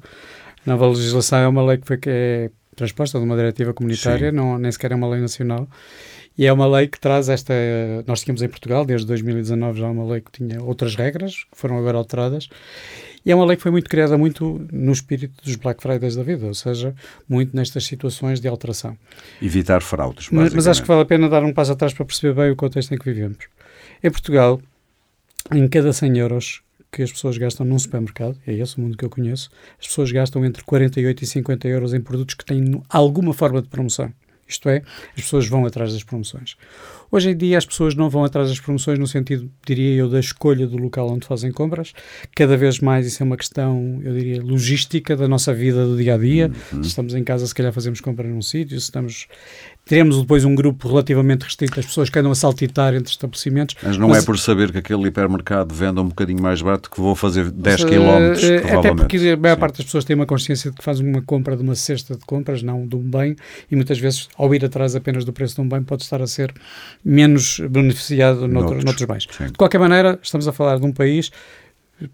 [0.65, 4.31] A nova legislação é uma lei que foi que é transposta de uma diretiva comunitária,
[4.31, 5.67] não, nem sequer é uma lei nacional.
[6.38, 7.53] E é uma lei que traz esta.
[8.07, 11.77] Nós tínhamos em Portugal, desde 2019, já uma lei que tinha outras regras, que foram
[11.77, 12.47] agora alteradas,
[13.30, 16.24] E é uma lei que foi muito criada muito no espírito dos Black Fridays da
[16.24, 16.96] vida, ou seja,
[17.28, 18.98] muito nestas situações de alteração.
[19.39, 22.34] Evitar fraudes, mas, mas acho que vale a pena dar um passo atrás para perceber
[22.34, 23.38] bem o contexto em que vivemos.
[24.04, 24.60] Em Portugal,
[25.52, 29.06] em cada 100 euros que as pessoas gastam num supermercado, é esse o mundo que
[29.06, 33.32] eu conheço, as pessoas gastam entre 48 e 50 euros em produtos que têm alguma
[33.32, 34.12] forma de promoção.
[34.49, 34.81] Isto é,
[35.15, 36.57] as pessoas vão atrás das promoções.
[37.12, 40.19] Hoje em dia as pessoas não vão atrás das promoções no sentido, diria eu, da
[40.19, 41.93] escolha do local onde fazem compras.
[42.35, 46.15] Cada vez mais isso é uma questão, eu diria, logística da nossa vida do dia
[46.15, 46.51] a dia.
[46.73, 46.83] Uhum.
[46.83, 49.27] Se estamos em casa, se calhar fazemos compra num sítio, se estamos
[49.89, 53.75] Teremos depois um grupo relativamente restrito das pessoas que andam a saltitar entre estabelecimentos.
[53.82, 57.02] Mas não mas, é por saber que aquele hipermercado vende um bocadinho mais barato que
[57.02, 59.60] vou fazer 10 km, uh, Até porque a maior Sim.
[59.60, 62.23] parte das pessoas tem uma consciência de que faz uma compra de uma cesta de
[62.23, 63.36] compras, não de um bem,
[63.71, 66.28] e muitas vezes, ao ir atrás apenas do preço de um bem, pode estar a
[66.28, 66.54] ser
[67.04, 69.28] menos beneficiado noutros, noutros bens.
[69.32, 69.47] Sim.
[69.47, 71.32] De qualquer maneira, estamos a falar de um país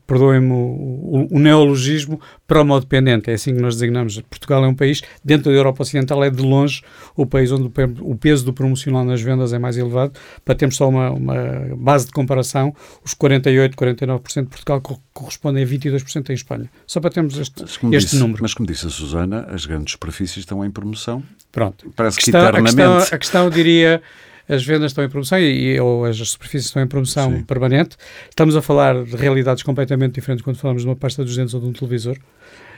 [0.08, 3.30] perdoem-me o, o, o, neologismo, promodependente.
[3.30, 4.20] É assim que nós designamos.
[4.22, 6.82] Portugal é um país, dentro da Europa Ocidental, é de longe
[7.16, 10.14] o país onde o, o peso do promocional nas vendas é mais elevado.
[10.44, 11.36] Para termos só uma, uma
[11.78, 14.82] base de comparação, os 48, 49% de Portugal
[15.14, 16.70] correspondem a 22% em Espanha.
[16.88, 18.42] Só para termos este, este disse, número.
[18.42, 21.24] Mas como disse a Susana, as grandes superfícies estão em promoção.
[21.52, 21.92] Pronto.
[21.96, 22.82] Parece que eternamente.
[22.82, 24.02] A questão, a questão diria
[24.48, 27.44] as vendas estão em promoção e, ou as superfícies estão em promoção Sim.
[27.44, 27.98] permanente.
[28.30, 31.62] Estamos a falar de realidades completamente diferentes quando falamos de uma pasta dos dentes ou
[31.62, 32.18] de um televisor.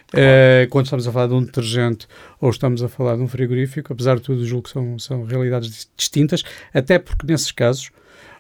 [0.10, 0.26] Claro.
[0.26, 2.08] Uh, quando estamos a falar de um detergente
[2.40, 5.90] ou estamos a falar de um frigorífico, apesar de tudo, julgo que são, são realidades
[5.98, 7.92] distintas, até porque nesses casos,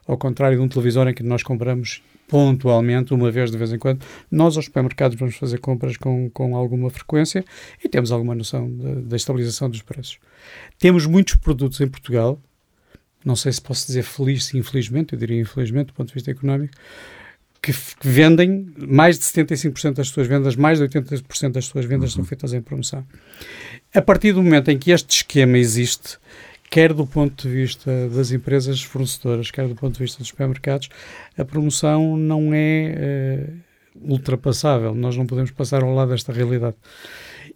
[0.07, 3.77] ao contrário de um televisor em que nós compramos pontualmente, uma vez de vez em
[3.77, 7.43] quando, nós aos supermercados vamos fazer compras com, com alguma frequência
[7.83, 8.69] e temos alguma noção
[9.05, 10.19] da estabilização dos preços.
[10.77, 12.39] Temos muitos produtos em Portugal
[13.27, 16.31] não sei se posso dizer feliz, se infelizmente, eu diria infelizmente, do ponto de vista
[16.31, 16.73] económico,
[17.61, 22.11] que, que vendem mais de 75% das suas vendas, mais de 80% das suas vendas
[22.11, 22.17] uhum.
[22.17, 23.05] são feitas em promoção.
[23.93, 26.17] A partir do momento em que este esquema existe,
[26.69, 30.87] quer do ponto de vista das empresas fornecedoras, quer do ponto de vista dos supermercados,
[31.37, 33.51] a promoção não é
[33.97, 34.95] uh, ultrapassável.
[34.95, 36.77] Nós não podemos passar ao lado desta realidade.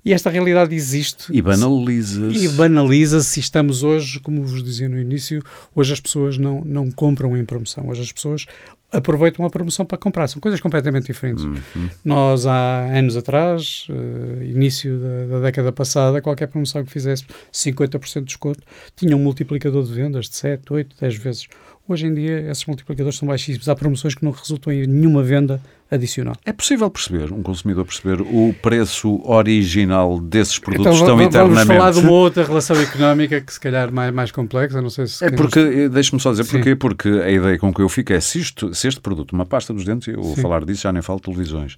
[0.03, 1.31] E esta realidade existe.
[1.31, 2.45] E banaliza-se.
[2.45, 3.39] E banaliza-se.
[3.39, 5.43] Estamos hoje, como vos dizia no início,
[5.75, 7.87] hoje as pessoas não, não compram em promoção.
[7.87, 8.47] Hoje as pessoas
[8.91, 10.27] aproveitam a promoção para comprar.
[10.27, 11.43] São coisas completamente diferentes.
[11.43, 11.89] Uhum.
[12.03, 18.19] Nós, há anos atrás, uh, início da, da, década passada, qualquer promoção que fizesse 50%
[18.19, 18.61] de desconto
[18.95, 21.47] tinha um multiplicador de vendas de 7, 8, 10 vezes.
[21.87, 23.69] Hoje em dia, esses multiplicadores são baixíssimos.
[23.69, 25.61] Há promoções que não resultam em nenhuma venda
[25.91, 26.35] adicional.
[26.45, 31.67] É possível perceber, um consumidor perceber o preço original desses produtos então, tão eternamente...
[31.67, 35.05] Vamos falar de uma outra relação económica que se calhar mais, mais complexa, não sei
[35.07, 35.25] se...
[35.25, 35.59] É porque.
[35.59, 36.51] Eh, deixe-me só dizer Sim.
[36.51, 39.45] porquê, porque a ideia com que eu fico é se, isto, se este produto, uma
[39.45, 40.41] pasta dos dentes, eu vou Sim.
[40.41, 41.75] falar disso, já nem falo de televisões,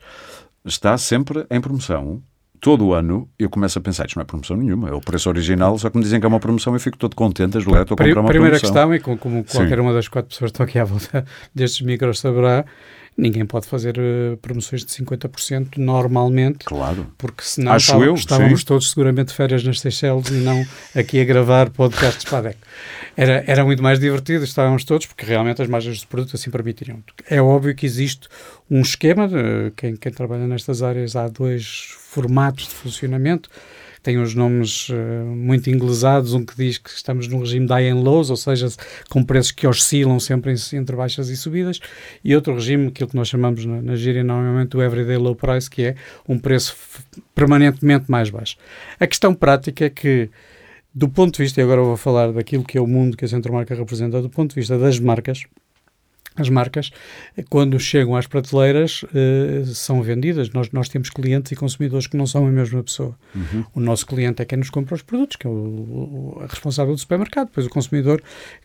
[0.63, 2.21] está sempre em promoção,
[2.63, 5.27] todo o ano eu começo a pensar, isto não é promoção nenhuma, é o preço
[5.27, 7.75] original, só que me dizem que é uma promoção eu fico todo contente, as estou
[7.75, 8.59] a comprar uma Primeira promoção.
[8.59, 9.81] questão, e como, como qualquer Sim.
[9.81, 12.63] uma das quatro pessoas que estão aqui à volta destes micros saberá,
[13.17, 16.65] ninguém pode fazer uh, promoções de 50% normalmente.
[16.65, 17.07] Claro.
[17.17, 21.21] Porque senão Acho estávamos, eu, estávamos todos seguramente de férias nas Seychelles e não aqui
[21.21, 22.57] a gravar podcasts para a DEC.
[23.15, 27.03] Era, era muito mais divertido, estávamos todos, porque realmente as margens do produto assim permitiriam.
[27.29, 28.27] É óbvio que existe
[28.69, 33.49] um esquema, de, quem, quem trabalha nestas áreas, há dois formatos de funcionamento
[34.03, 34.93] tem uns nomes uh,
[35.25, 38.67] muito inglesados, um que diz que estamos num regime de high and lows, ou seja,
[39.09, 41.79] com preços que oscilam sempre entre baixas e subidas,
[42.23, 45.69] e outro regime, aquilo que nós chamamos na, na gíria normalmente o everyday low price,
[45.69, 45.95] que é
[46.27, 46.75] um preço
[47.33, 48.57] permanentemente mais baixo.
[48.99, 50.29] A questão prática é que
[50.93, 53.27] do ponto de vista, e agora vou falar daquilo que é o mundo que a
[53.27, 55.45] Centromarca representa, do ponto de vista das marcas,
[56.35, 56.91] as marcas,
[57.49, 60.49] quando chegam às prateleiras, uh, são vendidas.
[60.51, 63.15] Nós, nós temos clientes e consumidores que não são a mesma pessoa.
[63.35, 63.63] Uhum.
[63.75, 66.99] O nosso cliente é quem nos compra os produtos, que é o, o responsável do
[66.99, 68.21] supermercado, depois o consumidor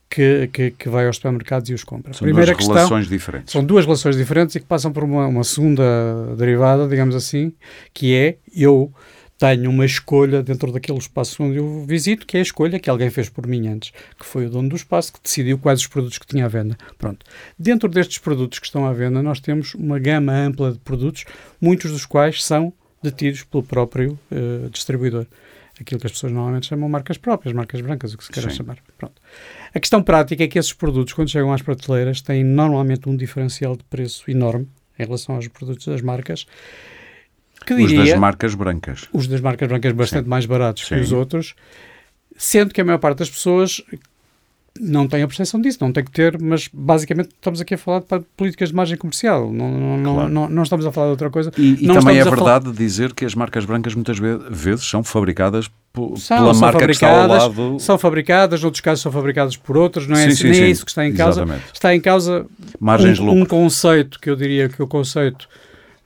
[0.09, 2.12] que, que, que, vai aos supermercados e os compra.
[2.12, 3.52] São Primeira duas questão, relações diferentes.
[3.52, 7.52] São duas relações diferentes e que passam por uma, uma segunda derivada, digamos assim,
[7.92, 8.92] que é eu
[9.38, 13.09] tenho uma escolha dentro daquele espaço onde eu visito, que é a escolha que alguém
[13.09, 16.18] fez por mim antes, que foi o dono do espaço que decidiu quais os produtos
[16.18, 16.77] que tinha à venda.
[16.98, 17.24] Pronto.
[17.57, 21.24] Dentro destes produtos que estão à venda, nós temos uma gama ampla de produtos,
[21.61, 25.24] muitos dos quais são detidos pelo próprio uh, distribuidor.
[25.81, 28.79] Aquilo que as pessoas normalmente chamam marcas próprias, marcas brancas, o que se queira chamar.
[28.98, 29.22] Pronto.
[29.72, 33.77] A questão prática é que esses produtos, quando chegam às prateleiras, têm normalmente um diferencial
[33.77, 34.66] de preço enorme
[34.98, 36.44] em relação aos produtos das marcas
[37.64, 39.09] que diria, os das marcas brancas.
[39.12, 40.31] Os das marcas brancas bastante Sim.
[40.31, 40.97] mais baratos Sim.
[40.97, 41.55] que os outros,
[42.37, 43.83] sendo que a maior parte das pessoas
[44.81, 48.01] não tem a percepção disso, não tem que ter, mas basicamente estamos aqui a falar
[48.01, 50.29] de políticas de margem comercial, não, não, claro.
[50.29, 51.53] não, não, estamos a falar de outra coisa.
[51.57, 52.77] E, e também é verdade falar...
[52.77, 55.71] dizer que as marcas brancas muitas vezes são fabricadas
[56.16, 57.81] são, pela são marca que está ao lado.
[57.81, 60.55] São fabricadas, noutros casos são fabricadas por outros, não é, sim, assim, sim, nem é
[60.55, 60.64] sim.
[60.64, 61.42] é isso que está em causa.
[61.42, 61.64] Exatamente.
[61.73, 62.47] Está em causa
[62.79, 65.49] Margens um, um conceito que eu diria que o conceito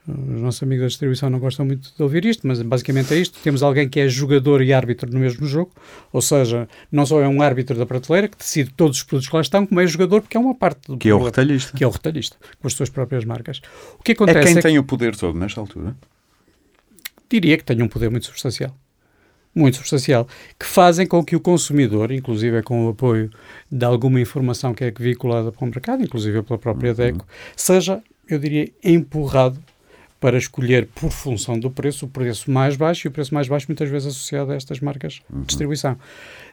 [0.07, 3.39] os nossos amigos da distribuição não gostam muito de ouvir isto, mas basicamente é isto.
[3.41, 5.71] Temos alguém que é jogador e árbitro no mesmo jogo,
[6.11, 9.35] ou seja, não só é um árbitro da prateleira que decide todos os produtos que
[9.35, 11.77] lá estão, como é jogador porque é uma parte do Que é o retalhista.
[11.77, 13.61] Que é o retalhista, com as suas próprias marcas.
[13.97, 15.95] O que acontece é quem é tem o poder todo nesta altura?
[17.29, 18.75] Diria que tem um poder muito substancial.
[19.55, 20.27] Muito substancial,
[20.59, 23.29] que fazem com que o consumidor, inclusive com o apoio
[23.71, 26.95] de alguma informação que é veiculada para o mercado, inclusive pela própria uhum.
[26.95, 29.59] DECO, seja, eu diria, empurrado
[30.23, 33.65] para escolher por função do preço o preço mais baixo e o preço mais baixo
[33.67, 35.41] muitas vezes associado a estas marcas uhum.
[35.41, 35.97] de distribuição.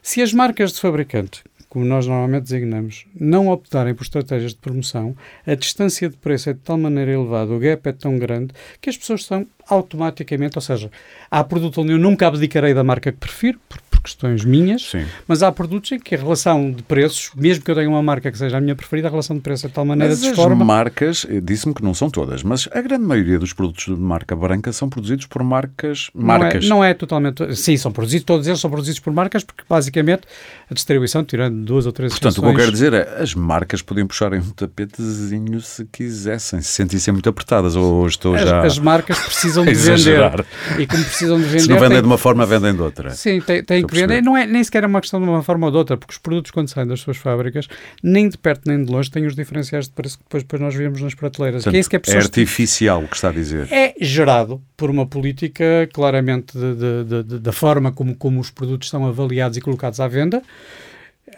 [0.03, 5.15] Se as marcas de fabricante, como nós normalmente designamos, não optarem por estratégias de promoção,
[5.47, 8.91] a distância de preço é de tal maneira elevada, o gap é tão grande, que
[8.91, 10.91] as pessoas são automaticamente, ou seja,
[11.31, 15.05] há produto onde eu nunca abdicarei da marca que prefiro, por por questões minhas, Sim.
[15.29, 18.31] mas há produtos em que a relação de preços, mesmo que eu tenha uma marca
[18.31, 20.39] que seja a minha preferida, a relação de preço é de tal maneira mas.
[20.39, 24.35] As marcas, disse-me que não são todas, mas a grande maioria dos produtos de marca
[24.35, 26.11] branca são produzidos por marcas.
[26.15, 26.69] marcas.
[26.69, 27.55] Não é, não é totalmente.
[27.57, 30.23] Sim, são produzidos, todos eles são produzidos por marcas, porque basicamente
[30.71, 33.83] a distribuição, tirando duas ou três Portanto, o que eu quero dizer é as marcas
[33.83, 38.63] podiam puxarem um tapetezinho se quisessem, se sentissem muito apertadas, ou estou as, já.
[38.63, 40.45] As marcas precisam de vender.
[40.79, 41.61] E como precisam de vender.
[41.61, 42.03] Se não vendem tem...
[42.03, 43.11] de uma forma, vendem de outra.
[43.11, 43.87] Sim, tem, tem
[44.23, 46.19] Não é, nem sequer é uma questão de uma forma ou de outra, porque os
[46.19, 47.69] produtos, quando saem das suas fábricas,
[48.03, 50.75] nem de perto nem de longe, têm os diferenciais de preço que depois, depois nós
[50.75, 51.65] vemos nas prateleiras.
[51.65, 53.71] Portanto, que é, que é artificial o que está a dizer.
[53.73, 58.89] É gerado por uma política claramente de, de, de, da forma como, como os produtos
[58.89, 60.43] são avaliados e colocados à venda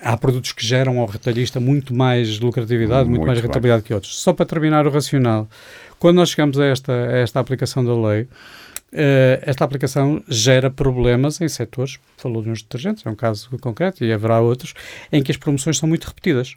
[0.01, 4.17] há produtos que geram ao retalhista muito mais lucratividade, muito, muito mais rentabilidade que outros.
[4.17, 5.49] Só para terminar o racional,
[5.99, 8.27] quando nós chegamos a esta, a esta aplicação da lei,
[9.43, 14.41] esta aplicação gera problemas em setores, falou nos detergentes, é um caso concreto, e haverá
[14.41, 14.75] outros,
[15.11, 16.57] em que as promoções são muito repetidas.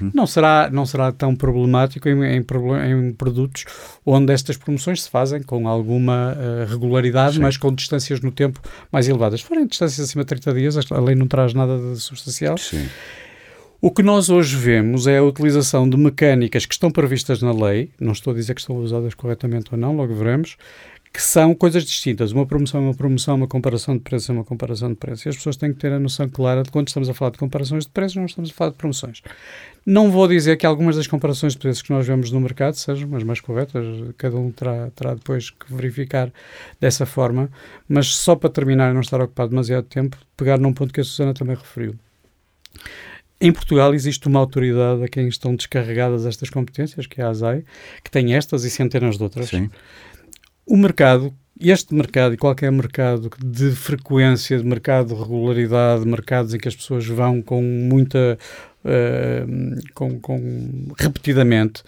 [0.00, 0.10] Uhum.
[0.14, 3.64] Não, será, não será tão problemático em, em, em, produtos
[4.06, 7.42] onde estas promoções se fazem com alguma uh, regularidade, Sim.
[7.42, 9.40] mas com distâncias no tempo mais elevadas.
[9.40, 12.56] Se forem distâncias acima de 30 dias, a lei não traz nada de substancial.
[12.58, 12.88] Sim.
[13.80, 17.90] O que nós hoje vemos é a utilização de mecânicas que estão previstas na lei,
[17.98, 20.56] não estou a dizer que estão usadas corretamente ou não, logo veremos,
[21.12, 22.32] que são coisas distintas.
[22.32, 25.26] Uma promoção é uma promoção, uma comparação de preços é uma comparação de preços.
[25.26, 27.38] E as pessoas têm que ter a noção clara de quando estamos a falar de
[27.38, 29.22] comparações de preços, não estamos a falar de promoções.
[29.84, 33.14] Não vou dizer que algumas das comparações de preços que nós vemos no mercado sejam
[33.14, 33.84] as mais corretas,
[34.16, 36.32] cada um terá, terá depois que verificar
[36.80, 37.50] dessa forma,
[37.86, 41.04] mas só para terminar e não estar ocupado demasiado tempo, pegar num ponto que a
[41.04, 41.94] Susana também referiu.
[43.38, 47.64] Em Portugal existe uma autoridade a quem estão descarregadas estas competências, que é a ASAI,
[48.02, 49.48] que tem estas e centenas de outras.
[49.48, 49.68] Sim
[50.66, 56.58] o mercado, este mercado e qualquer mercado de frequência, de mercado de regularidade, mercados em
[56.58, 58.38] que as pessoas vão com muita.
[58.84, 61.84] Uh, com, com, repetidamente,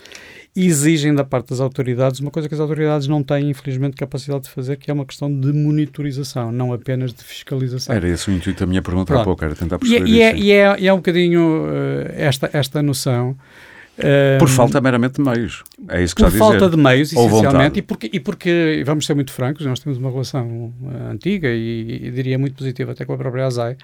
[0.55, 4.51] exigem da parte das autoridades uma coisa que as autoridades não têm, infelizmente, capacidade de
[4.51, 7.95] fazer, que é uma questão de monitorização, não apenas de fiscalização.
[7.95, 9.23] Era esse o intuito da minha pergunta Pronto.
[9.23, 10.45] há pouco, era tentar perceber e, é, isso.
[10.45, 13.37] E é, e é, um bocadinho uh, esta, esta noção
[14.39, 15.63] por falta meramente de meios.
[15.89, 16.59] É isso que por está a dizer.
[16.59, 19.99] Por falta de meios, essencialmente, e porque, e porque, vamos ser muito francos, nós temos
[19.99, 23.77] uma relação uh, antiga e, e, diria muito positiva até com a própria ASAI.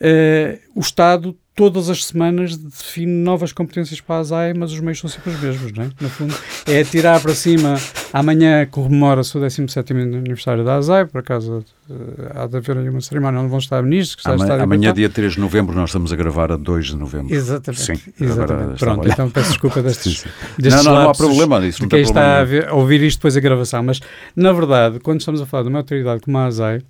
[0.00, 4.98] Uh, o Estado todas as semanas define novas competências para a ASAI, mas os meios
[4.98, 5.90] são sempre os mesmos, não é?
[6.00, 6.34] No fundo,
[6.66, 7.76] é tirar para cima.
[8.14, 11.94] Amanhã comemora-se o 17 aniversário da ASAI, por acaso uh,
[12.34, 14.24] há de haver uma cerimónia onde vão estar ministros.
[14.24, 17.34] Amanhã, amanhã dia 3 de novembro, nós estamos a gravar a 2 de novembro.
[17.34, 17.82] Exatamente.
[17.82, 18.78] Sim, exatamente.
[18.78, 20.24] Pronto, então peço desculpa destes,
[20.58, 21.82] destes não, não, não há problema disso.
[21.82, 24.00] De quem está a, ver, a ouvir isto depois a gravação, mas
[24.34, 26.80] na verdade, quando estamos a falar de uma autoridade como a ASAI,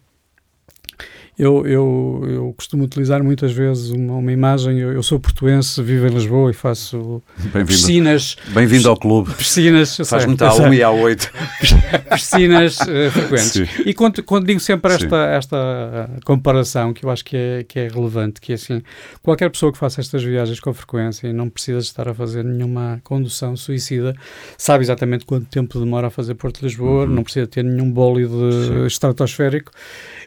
[1.41, 4.79] eu, eu, eu costumo utilizar muitas vezes uma, uma imagem.
[4.79, 7.23] Eu, eu, sou portuense, vivo em Lisboa e faço
[7.67, 8.37] piscinas.
[8.49, 9.33] Bem-vindo ao clube.
[9.33, 9.97] Piscinas.
[10.05, 11.33] Faz muito à 1 e à 8.
[12.13, 13.53] piscinas uh, frequentes.
[13.53, 13.67] Sim.
[13.87, 17.89] E quando, quando digo sempre esta, esta comparação, que eu acho que é, que é
[17.89, 18.83] relevante, que é assim:
[19.23, 23.01] qualquer pessoa que faça estas viagens com frequência e não precisa estar a fazer nenhuma
[23.03, 24.15] condução suicida,
[24.59, 27.15] sabe exatamente quanto tempo demora a fazer Porto-Lisboa, uhum.
[27.15, 29.73] não precisa ter nenhum bólido estratosférico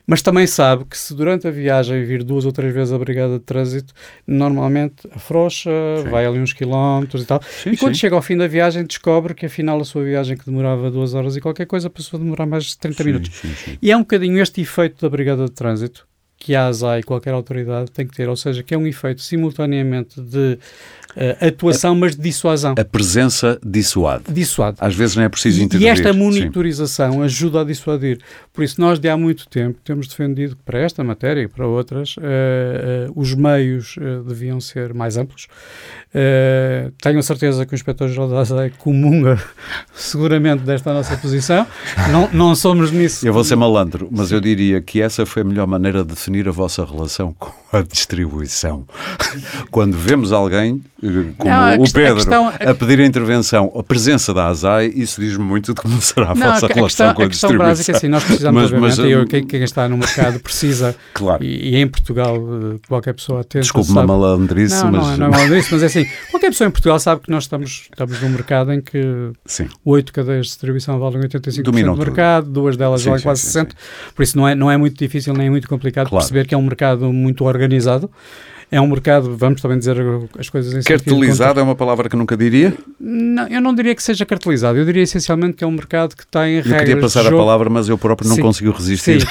[0.06, 3.34] mas também sabe que se durante a viagem vir duas ou três vezes a brigada
[3.34, 3.94] de trânsito,
[4.26, 5.70] normalmente afrouxa,
[6.02, 6.10] sim.
[6.10, 7.42] vai ali uns quilómetros e tal.
[7.44, 8.02] Sim, e quando sim.
[8.02, 11.36] chega ao fim da viagem, descobre que afinal a sua viagem que demorava duas horas
[11.36, 13.42] e qualquer coisa passou a demorar mais de 30 minutos.
[13.82, 16.08] E é um bocadinho este efeito da brigada de trânsito
[16.44, 19.22] que a ASA e qualquer autoridade tem que ter, ou seja, que é um efeito
[19.22, 20.60] simultaneamente de
[21.16, 22.76] uh, atuação, a, mas de dissuasão.
[22.78, 24.24] A presença dissuade.
[24.30, 24.78] Dissuade.
[24.80, 25.88] Às vezes não é preciso intervir.
[25.88, 27.22] E esta monitorização Sim.
[27.24, 28.20] ajuda a dissuadir.
[28.52, 31.68] Por isso, nós de há muito tempo temos defendido que para esta matéria e para
[31.68, 33.96] outras, uh, uh, os meios
[34.28, 35.48] deviam ser mais amplos.
[37.02, 39.42] Tenho a certeza que o Inspetor-Geral da ASAE comunga
[39.94, 41.66] seguramente desta nossa posição.
[42.12, 43.26] Não, não somos nisso.
[43.26, 46.48] Eu vou ser malandro, mas eu diria que essa foi a melhor maneira de definir
[46.48, 48.86] a vossa relação com a distribuição.
[49.72, 50.82] Quando vemos alguém
[51.38, 55.20] como não, o Pedro, a, questão, a, pedir a intervenção, a presença da ASAI, isso
[55.20, 57.50] diz-me muito de como será a não, vossa a relação questão, com a, a questão
[57.50, 57.70] distribuição.
[57.70, 60.96] básica é assim, nós precisamos, mas, obviamente, mas, eu, quem, quem, está no mercado precisa,
[61.14, 61.44] claro.
[61.44, 65.08] e, e, em Portugal eh, qualquer pessoa atenta Desculpe-me a malandrice, não, mas...
[65.08, 67.88] Não, não é malandrice, mas é assim, qualquer pessoa em Portugal sabe que nós estamos,
[67.92, 69.32] estamos num mercado em que
[69.86, 72.54] oito cadeias de distribuição valem 85% Dominam do mercado, tudo.
[72.54, 73.72] duas delas sim, valem sim, quase sim, 60%,
[74.16, 76.24] por isso não é, não é muito difícil nem muito complicado claro.
[76.24, 78.10] perceber que é um mercado muito organizado,
[78.74, 79.98] é um mercado, vamos também dizer
[80.36, 82.74] as coisas em Cartelizado é uma palavra que nunca diria?
[83.00, 86.26] Não, eu não diria que seja cartelizado, eu diria essencialmente que é um mercado que
[86.26, 86.72] tem eu regras.
[86.72, 89.22] Eu queria passar a palavra, mas eu próprio não consigo resistir.
[89.22, 89.28] Sim.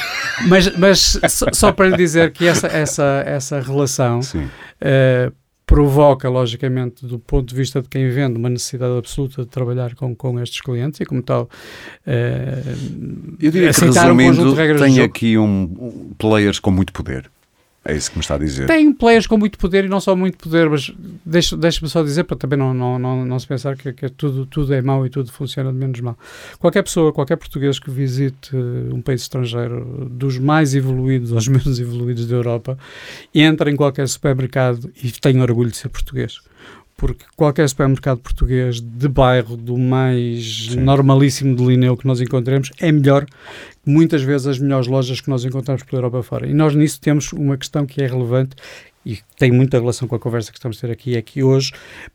[0.46, 5.32] mas, mas só, só, para lhe dizer que essa, essa, essa relação uh,
[5.72, 10.14] provoca, logicamente, do ponto de vista de quem vende, uma necessidade absoluta de trabalhar com,
[10.14, 11.48] com estes clientes e, como tal,
[12.06, 17.30] uh, eu diria que, resumindo, um tem aqui um, um, players com muito poder.
[17.84, 18.66] É isso que me está a dizer.
[18.68, 20.92] Tem players com muito poder e não só muito poder, mas
[21.26, 24.46] deixa-me deixa só dizer para também não, não, não, não se pensar que, que, tudo,
[24.46, 26.16] tudo é mau e tudo funciona de menos mal.
[26.60, 32.28] Qualquer pessoa, qualquer português que visite um país estrangeiro, dos mais evoluídos aos menos evoluídos
[32.28, 32.78] da Europa,
[33.34, 36.40] entra em qualquer supermercado e tem orgulho de ser português
[37.02, 40.76] porque qualquer supermercado português de bairro, do mais Sim.
[40.82, 43.34] normalíssimo de Lineu que nós encontremos, é melhor que
[43.84, 46.46] muitas vezes as melhores lojas que nós encontramos pela Europa fora.
[46.46, 48.54] E nós nisso temos uma questão que é relevante
[49.04, 51.72] e tem muita relação com a conversa que estamos a ter aqui, é que hoje,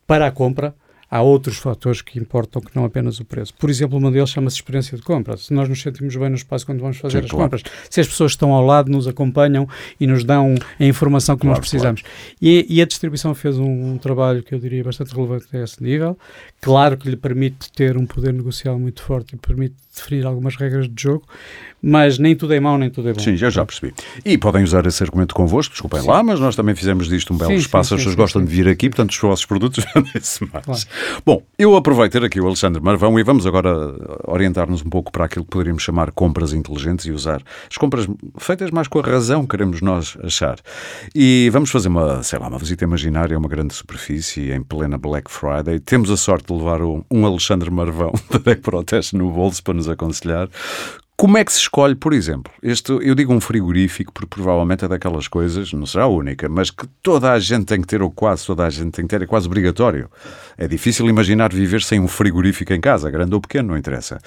[0.08, 0.74] para a compra,
[1.10, 3.54] há outros fatores que importam que não apenas o preço.
[3.54, 5.38] Por exemplo, uma deles chama-se experiência de compra.
[5.38, 7.46] Se nós nos sentimos bem no espaço quando vamos fazer Sim, as claro.
[7.46, 9.68] compras, se as pessoas estão ao lado, nos acompanham
[10.00, 12.02] e nos dão a informação que claro, nós precisamos.
[12.02, 12.16] Claro.
[12.42, 15.82] E, e, a distribuição fez um, um, trabalho que eu diria bastante relevante a esse
[15.82, 16.18] nível.
[16.62, 20.88] Claro que lhe permite ter um poder negocial muito forte e permite definir algumas regras
[20.88, 21.24] de jogo,
[21.82, 23.20] mas nem tudo é mau, nem tudo é bom.
[23.20, 23.94] Sim, já já percebi.
[24.26, 26.08] E podem usar esse argumento convosco, desculpem sim.
[26.08, 28.52] lá, mas nós também fizemos disto um belo sim, espaço, sim, as pessoas gostam de
[28.52, 30.66] vir aqui, portanto os vossos produtos vendem-se mais.
[30.66, 30.82] Claro.
[31.26, 33.70] Bom, eu aproveito ter aqui o Alexandre Marvão e vamos agora
[34.26, 38.72] orientar-nos um pouco para aquilo que poderíamos chamar compras inteligentes e usar as compras feitas
[38.72, 40.58] mais com a razão, queremos nós achar.
[41.14, 44.98] E vamos fazer uma, sei lá, uma visita imaginária a uma grande superfície em plena
[44.98, 45.80] Black Friday.
[45.80, 50.50] Temos a sorte de levar um, Alexandre Marvão da Proteste no bolso para nos aconselhar.
[51.20, 54.88] Como é que se escolhe, por exemplo, este, eu digo um frigorífico porque provavelmente é
[54.88, 58.12] daquelas coisas, não será a única, mas que toda a gente tem que ter, ou
[58.12, 60.12] quase toda a gente tem que ter, é quase obrigatório.
[60.56, 64.20] É difícil imaginar viver sem um frigorífico em casa, grande ou pequeno, não interessa.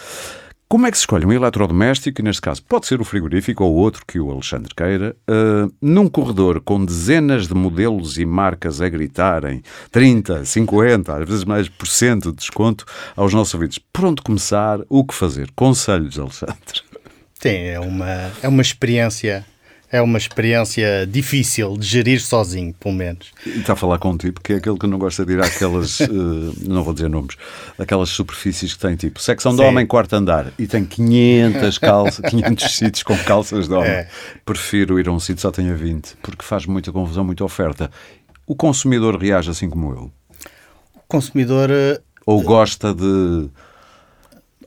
[0.73, 3.75] Como é que se escolhe um eletrodoméstico, e neste caso pode ser o frigorífico ou
[3.75, 8.89] outro que o Alexandre queira, uh, num corredor com dezenas de modelos e marcas a
[8.89, 12.85] gritarem 30, 50, às vezes mais por cento de desconto
[13.17, 13.81] aos nossos ouvidos?
[13.93, 14.79] Por onde começar?
[14.89, 15.51] O que fazer?
[15.57, 16.83] Conselhos, Alexandre?
[17.35, 19.45] Sim, é uma, é uma experiência
[19.93, 23.33] é uma experiência difícil de gerir sozinho, pelo menos.
[23.45, 25.99] está a falar com um tipo que é aquele que não gosta de ir àquelas,
[26.01, 27.37] uh, não vou dizer nomes,
[27.77, 32.77] aquelas superfícies que tem tipo secção de homem, quarto andar, e tem 500 calças, 500
[32.77, 33.91] sítios com calças de homem.
[33.91, 34.09] É.
[34.45, 37.91] Prefiro ir a um sítio só tenha 20, porque faz muita confusão, muita oferta.
[38.47, 40.13] O consumidor reage assim como eu?
[40.95, 41.69] O consumidor...
[41.71, 43.49] Uh, Ou gosta de...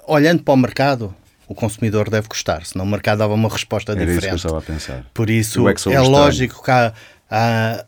[0.05, 1.15] Olhando para o mercado,
[1.53, 4.35] o consumidor deve gostar, senão o mercado dava uma resposta Era diferente.
[4.35, 5.05] Isso que eu estava a pensar.
[5.13, 6.93] Por isso, é, é lógico que há,
[7.29, 7.85] há,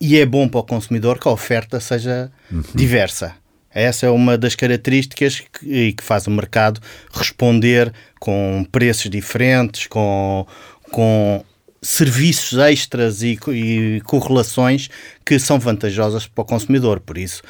[0.00, 2.62] e é bom para o consumidor que a oferta seja uhum.
[2.74, 3.34] diversa.
[3.74, 6.80] Essa é uma das características que, que faz o mercado
[7.12, 10.46] responder com preços diferentes, com,
[10.90, 11.44] com
[11.80, 14.88] serviços extras e, e correlações
[15.24, 17.00] que são vantajosas para o consumidor.
[17.00, 17.42] Por isso,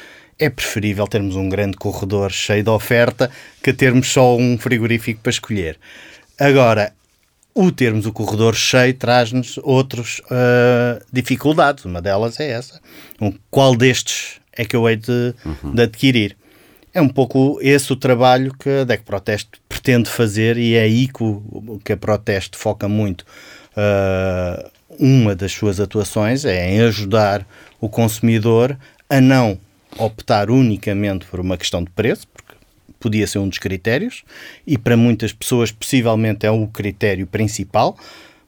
[0.43, 3.31] é preferível termos um grande corredor cheio de oferta
[3.61, 5.79] que termos só um frigorífico para escolher.
[6.39, 6.93] Agora,
[7.55, 11.85] o termos o corredor cheio traz-nos outras uh, dificuldades.
[11.85, 12.81] Uma delas é essa.
[13.21, 15.73] Um, qual destes é que eu hei de, uhum.
[15.73, 16.35] de, adquirir?
[16.93, 21.07] É um pouco esse o trabalho que a DEC Proteste pretende fazer e é aí
[21.07, 23.25] que, o, que a Proteste foca muito.
[23.71, 24.69] Uh,
[24.99, 27.47] uma das suas atuações é em ajudar
[27.79, 28.77] o consumidor
[29.09, 29.57] a não
[29.97, 32.53] optar unicamente por uma questão de preço, porque
[32.99, 34.23] podia ser um dos critérios,
[34.65, 37.97] e para muitas pessoas possivelmente é o critério principal.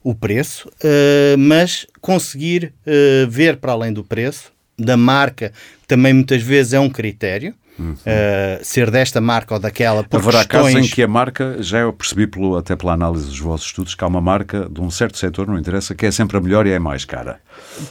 [0.03, 5.51] o preço, uh, mas conseguir uh, ver para além do preço, da marca,
[5.87, 7.55] também muitas vezes é um critério.
[7.77, 7.91] Uhum.
[7.91, 10.73] Uh, ser desta marca ou daquela por Haverá questões...
[10.73, 13.95] casos em que a marca, já eu percebi pelo, até pela análise dos vossos estudos,
[13.95, 16.65] que há uma marca de um certo setor, não interessa, que é sempre a melhor
[16.65, 17.39] e é mais cara.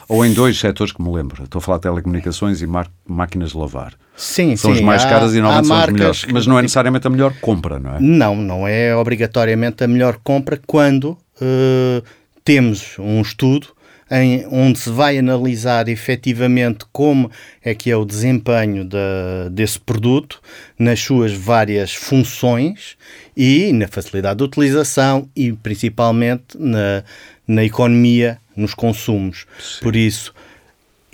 [0.08, 1.44] Ou em dois setores que me lembro.
[1.44, 2.66] Estou a falar de telecomunicações e
[3.06, 3.92] máquinas de lavar.
[4.16, 6.26] Sim, são sim, as mais caras e normalmente são as melhores.
[6.32, 8.00] Mas não é necessariamente a melhor compra, não é?
[8.00, 12.02] Não, não é obrigatoriamente a melhor compra quando uh,
[12.44, 13.68] temos um estudo
[14.10, 17.30] em, onde se vai analisar efetivamente como
[17.62, 20.40] é que é o desempenho de, desse produto
[20.78, 22.96] nas suas várias funções
[23.36, 27.02] e na facilidade de utilização e principalmente na,
[27.46, 29.46] na economia nos consumos.
[29.58, 29.82] Sim.
[29.82, 30.32] Por isso,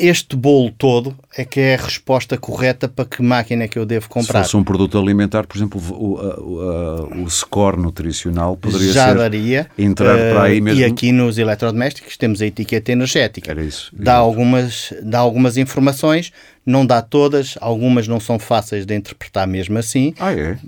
[0.00, 3.84] este bolo todo é que é a resposta correta para que máquina é que eu
[3.84, 4.44] devo comprar.
[4.44, 9.18] Se fosse um produto alimentar, por exemplo, o, o, o score nutricional poderia Já ser
[9.18, 10.80] daria, entrar para aí eh, mesmo.
[10.80, 13.50] E aqui nos eletrodomésticos temos a etiqueta energética.
[13.50, 13.92] Era isso.
[13.92, 16.32] Dá algumas, dá algumas informações,
[16.64, 20.14] não dá todas, algumas não são fáceis de interpretar mesmo assim.
[20.18, 20.58] Ah, é?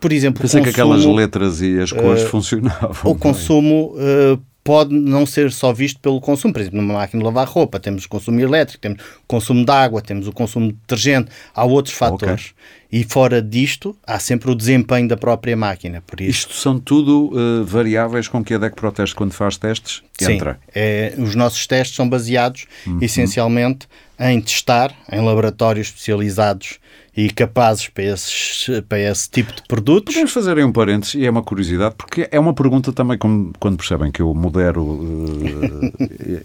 [0.00, 3.12] Por exemplo, Pensei consumo, que aquelas letras e as cores uh, funcionavam.
[3.12, 6.52] O consumo uh, pode não ser só visto pelo consumo.
[6.52, 9.70] Por exemplo, numa máquina de lavar roupa, temos o consumo elétrico, temos o consumo de
[9.70, 12.46] água, temos o consumo de detergente, há outros fatores.
[12.46, 13.00] Okay.
[13.00, 16.02] E fora disto, há sempre o desempenho da própria máquina.
[16.04, 16.30] Por isso...
[16.30, 20.02] Isto são tudo uh, variáveis com que a DEC protege quando faz testes?
[20.18, 20.58] Sim, entra.
[20.74, 22.98] É, os nossos testes são baseados uhum.
[23.00, 23.86] essencialmente
[24.18, 26.78] em testar em laboratórios especializados
[27.16, 30.14] e capazes para, esses, para esse tipo de produtos.
[30.14, 33.52] Podemos fazer aí um parênteses, e é uma curiosidade, porque é uma pergunta também, como,
[33.58, 35.92] quando percebem que eu modero uh,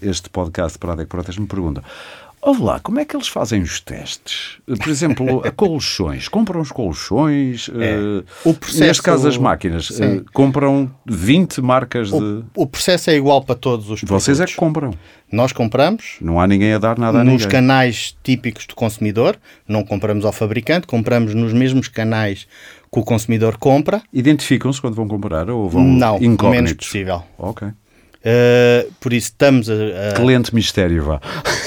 [0.00, 1.82] este podcast para a DEC Protege, me pergunta
[2.44, 4.58] Olá, como é que eles fazem os testes?
[4.66, 6.26] Por exemplo, colchões.
[6.26, 7.70] Compram os colchões?
[7.72, 7.96] É.
[7.96, 9.90] Uh, o processo, neste caso, as máquinas.
[9.90, 12.44] Uh, compram 20 marcas o, de.
[12.56, 14.24] O processo é igual para todos os produtos.
[14.24, 14.92] Vocês é que compram.
[15.30, 16.16] Nós compramos.
[16.20, 19.38] Não há ninguém a dar nada a Nos canais típicos do consumidor.
[19.68, 22.48] Não compramos ao fabricante, compramos nos mesmos canais
[22.92, 24.02] que o consumidor compra.
[24.12, 27.22] Identificam-se quando vão comprar ou vão Não, o menos possível.
[27.38, 27.68] Ok.
[28.22, 29.74] Uh, por isso estamos a,
[30.10, 31.20] a, Cliente mistério, vá.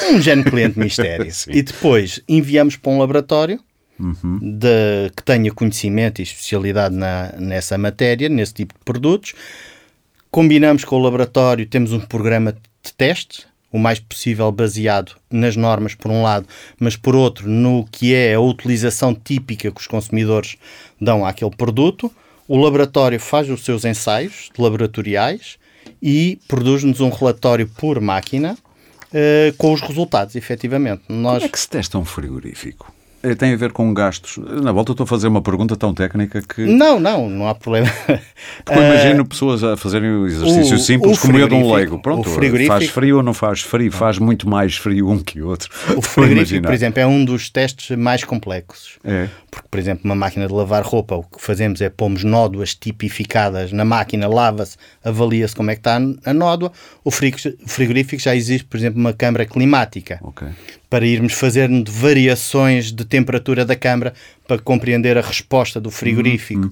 [0.10, 1.28] Um género cliente mistério.
[1.50, 3.60] e depois enviamos para um laboratório
[4.00, 4.40] uhum.
[4.42, 9.34] de, que tenha conhecimento e especialidade na, nessa matéria, nesse tipo de produtos.
[10.32, 15.94] Combinamos com o laboratório, temos um programa de teste, o mais possível baseado nas normas,
[15.94, 16.48] por um lado,
[16.80, 20.56] mas por outro, no que é a utilização típica que os consumidores
[21.00, 22.10] dão àquele produto.
[22.48, 25.58] O laboratório faz os seus ensaios laboratoriais
[26.02, 28.58] e produz-nos um relatório por máquina
[29.06, 31.04] uh, com os resultados, efetivamente.
[31.10, 31.40] Nós...
[31.40, 32.95] Como é que se testa um frigorífico?
[33.26, 34.38] Eh, tem a ver com gastos.
[34.38, 36.62] Na volta estou a fazer uma pergunta tão técnica que.
[36.62, 37.92] Não, não, não há problema.
[38.64, 41.74] Porque eu imagino uh, pessoas a fazerem um exercício o, simples como eu de um
[41.74, 42.00] leigo.
[42.00, 42.30] Pronto,
[42.68, 43.92] faz frio ou não faz frio?
[43.92, 45.72] Faz muito mais frio um que outro.
[45.98, 49.00] O frigorífico, por exemplo, é um dos testes mais complexos.
[49.04, 49.28] É.
[49.50, 53.72] Porque, por exemplo, uma máquina de lavar roupa, o que fazemos é pomos nódoas tipificadas
[53.72, 55.96] na máquina, lava-se, avalia-se como é que está
[56.26, 56.72] a nódoa.
[57.04, 60.20] O frigorífico já existe, por exemplo, uma câmara climática.
[60.22, 60.48] Ok
[60.90, 64.14] para irmos fazer variações de temperatura da câmara
[64.48, 66.62] para compreender a resposta do frigorífico.
[66.62, 66.72] Uhum.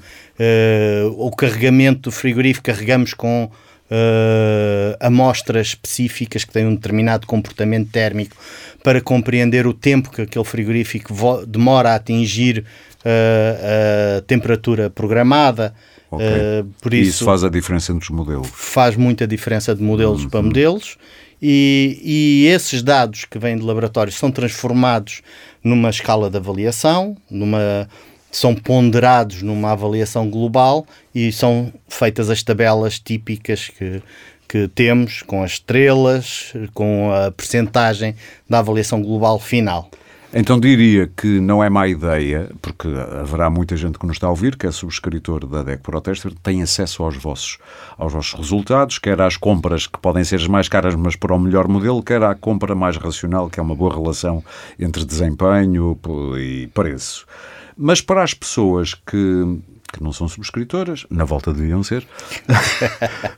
[1.09, 7.89] Uh, o carregamento do frigorífico carregamos com uh, amostras específicas que têm um determinado comportamento
[7.89, 8.35] térmico
[8.83, 11.13] para compreender o tempo que aquele frigorífico
[11.47, 12.65] demora a atingir
[13.03, 15.73] uh, a temperatura programada.
[16.11, 16.63] Okay.
[16.79, 18.47] Por isso, isso, faz a diferença entre os modelos?
[18.53, 20.29] Faz muita diferença de modelos uhum.
[20.29, 20.97] para modelos
[21.45, 25.21] e, e, esses dados que vêm de laboratórios são transformados
[25.61, 27.89] numa escala de avaliação, numa,
[28.31, 34.01] são ponderados numa avaliação global e são feitas as tabelas típicas que,
[34.47, 38.15] que temos, com as estrelas, com a percentagem
[38.49, 39.91] da avaliação global final.
[40.35, 42.87] Então diria que não é má ideia, porque
[43.21, 46.63] haverá muita gente que nos está a ouvir, que é subscritor da DEC Protester, tem
[46.63, 47.59] acesso aos vossos,
[47.99, 51.39] aos vossos resultados, quer às compras que podem ser as mais caras, mas para o
[51.39, 54.43] melhor modelo, quer à compra mais racional, que é uma boa relação
[54.79, 55.95] entre desempenho
[56.39, 57.27] e preço.
[57.77, 59.61] Mas para as pessoas que
[59.93, 62.05] que não são subscritoras, na volta deviam ser,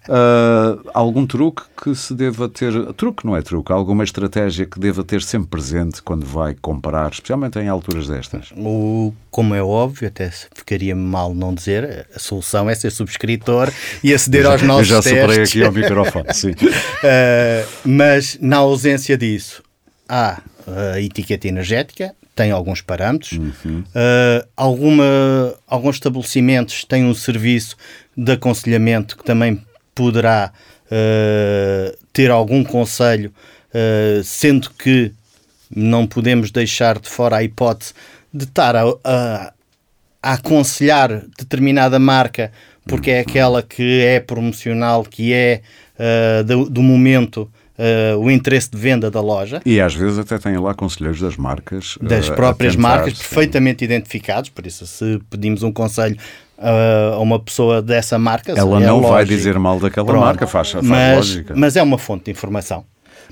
[0.10, 5.03] uh, algum truque que se deva ter, truque não é truque, alguma estratégia que deva
[5.03, 8.51] ter sempre presente quando vai comparar, especialmente em alturas destas?
[8.56, 13.72] O, como é óbvio, até ficaria mal não dizer, a solução é ser subscritor
[14.03, 15.12] e aceder aos nossos testes.
[15.12, 16.51] Eu já superei aqui ao microfone, sim.
[16.51, 19.62] Uh, mas na ausência disso,
[20.08, 23.32] há a etiqueta energética, tem alguns parâmetros.
[23.32, 23.80] Uhum.
[23.80, 25.04] Uh, alguma,
[25.66, 27.78] alguns estabelecimentos têm um serviço
[28.16, 29.66] de aconselhamento que também
[29.96, 30.52] poderá
[30.86, 33.34] uh, ter algum conselho,
[33.70, 35.14] uh, sendo que
[35.74, 37.94] não podemos deixar de fora a hipótese
[38.34, 39.54] de estar a, a,
[40.22, 42.52] a aconselhar determinada marca
[42.86, 45.62] porque é aquela que é promocional, que é
[46.46, 47.52] do, do, momento.
[47.78, 49.61] Uh, o interesse de venda da loja.
[49.65, 51.97] E às vezes até tem lá conselheiros das marcas.
[52.01, 53.19] Das próprias marcas, sim.
[53.19, 56.15] perfeitamente identificados, por isso se pedimos um conselho
[56.57, 58.53] a uma pessoa dessa marca.
[58.53, 59.13] Ela é não lógico.
[59.13, 60.21] vai dizer mal daquela Pronto.
[60.21, 61.53] marca, faz, faz mas, lógica.
[61.55, 62.86] Mas é uma fonte de informação.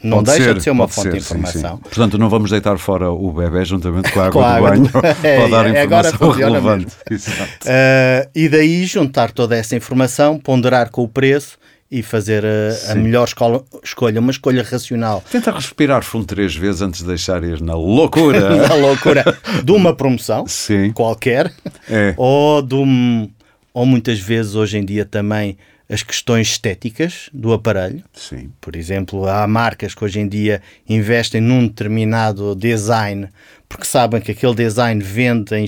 [0.03, 1.77] Não pode deixa ser, de ser uma fonte ser, de informação.
[1.77, 1.83] Sim, sim.
[1.83, 4.89] Portanto, não vamos deitar fora o bebê juntamente com a água, com a água do
[4.89, 4.89] banho
[5.23, 6.87] é, para dar é, informação relevante.
[6.87, 11.57] Uh, e daí juntar toda essa informação, ponderar com o preço
[11.93, 15.23] e fazer a, a melhor escola, escolha, uma escolha racional.
[15.31, 18.49] Tenta respirar fundo três vezes antes de deixar ir na loucura.
[18.67, 19.23] na loucura
[19.63, 20.91] de uma promoção Sim.
[20.91, 21.53] qualquer
[21.87, 22.15] é.
[22.17, 23.29] ou de um,
[23.71, 25.55] ou muitas vezes hoje em dia também
[25.93, 28.03] as questões estéticas do aparelho.
[28.13, 28.49] Sim.
[28.59, 33.29] Por exemplo, há marcas que hoje em dia investem num determinado design
[33.73, 35.67] porque sabem que aquele design vende em,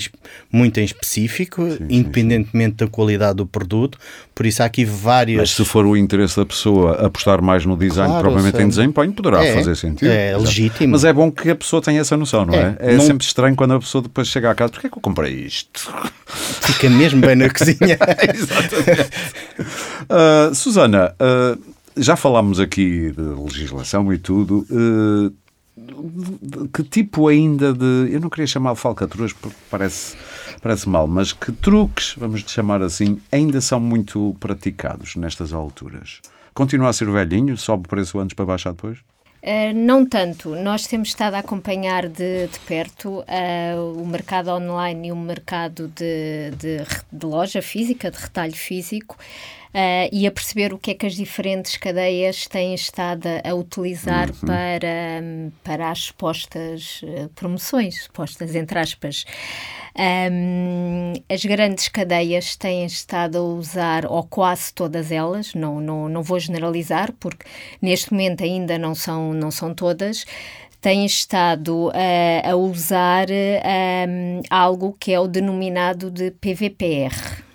[0.51, 3.97] muito em específico, sim, independentemente sim, da qualidade do produto.
[4.33, 5.39] Por isso há aqui várias.
[5.39, 9.11] Mas se for o interesse da pessoa apostar mais no design, claro, provavelmente em desempenho,
[9.11, 10.11] poderá é, fazer sentido.
[10.11, 10.43] É Exato.
[10.43, 10.91] legítimo.
[10.91, 12.77] Mas é bom que a pessoa tenha essa noção, não é?
[12.79, 13.03] É, é não...
[13.03, 15.91] sempre estranho quando a pessoa depois chega à casa: porquê é que eu comprei isto?
[16.25, 17.97] Fica mesmo bem na cozinha.
[18.33, 19.09] Exatamente.
[20.09, 21.61] Uh, Susana, uh,
[21.95, 24.65] já falámos aqui de legislação e tudo.
[24.69, 25.33] Uh,
[26.73, 28.09] que tipo ainda de.
[28.11, 30.15] Eu não queria chamar falcatruas porque parece,
[30.61, 36.21] parece mal, mas que truques, vamos chamar assim, ainda são muito praticados nestas alturas?
[36.53, 38.99] Continua a ser velhinho, sobe o preço antes para baixar depois?
[39.45, 40.55] Uh, não tanto.
[40.55, 45.87] Nós temos estado a acompanhar de, de perto uh, o mercado online e o mercado
[45.89, 46.77] de, de,
[47.11, 49.15] de loja física, de retalho físico
[49.75, 54.29] uh, e a perceber o que é que as diferentes cadeias têm estado a utilizar
[54.29, 54.47] uhum.
[54.47, 59.25] para, para as postas uh, promoções, postas entre aspas.
[59.97, 66.23] Um, as grandes cadeias têm estado a usar, ou quase todas elas, não, não, não
[66.23, 67.45] vou generalizar, porque
[67.81, 70.25] neste momento ainda não são, não são todas,
[70.81, 71.91] têm estado uh,
[72.43, 77.45] a usar um, algo que é o denominado de PVPR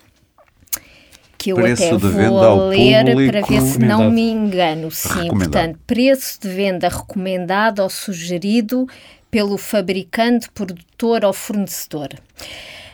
[1.41, 4.91] que eu preço até vou ler para ver se não me engano.
[4.91, 8.87] Sim, portanto, preço de venda recomendado ou sugerido
[9.31, 12.09] pelo fabricante, produtor ou fornecedor.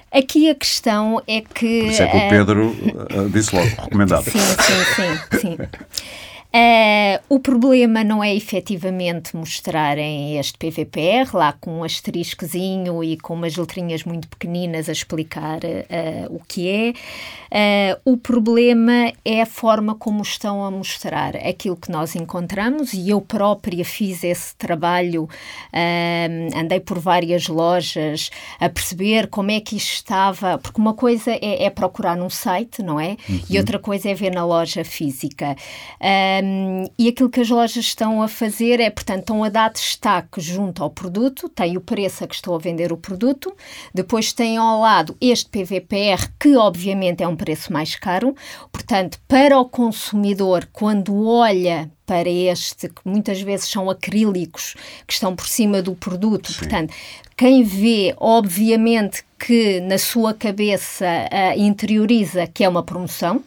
[0.09, 1.81] Aqui a questão é que.
[1.81, 4.23] Por isso é que o eh, Pedro uh, disse logo, recomendado.
[4.23, 5.39] Sim, sim, sim.
[5.41, 5.57] sim.
[6.47, 13.33] Uh, o problema não é efetivamente mostrarem este PVPR lá com um asteriscozinho e com
[13.33, 16.93] umas letrinhas muito pequeninas a explicar uh, o que é.
[18.05, 23.09] Uh, o problema é a forma como estão a mostrar aquilo que nós encontramos e
[23.09, 25.29] eu própria fiz esse trabalho,
[26.55, 28.29] andei por várias lojas
[28.59, 32.81] a perceber como é que isto estava, porque uma coisa é, é procurar num site,
[32.81, 33.17] não é?
[33.29, 33.41] Uhum.
[33.49, 35.55] E outra coisa é ver na loja física.
[36.01, 36.46] Um,
[36.97, 40.83] e aquilo que as lojas estão a fazer é, portanto, estão a dar destaque junto
[40.83, 43.55] ao produto, tem o preço a que estou a vender o produto,
[43.93, 48.35] depois tem ao lado este PVPR, que obviamente é um preço mais caro,
[48.71, 54.75] portanto, para o consumidor, quando olha para este, que muitas vezes são acrílicos
[55.05, 56.51] que estão por cima do produto.
[56.51, 56.59] Sim.
[56.59, 56.93] Portanto,
[57.35, 63.43] quem vê, obviamente, que na sua cabeça uh, interioriza que é uma promoção,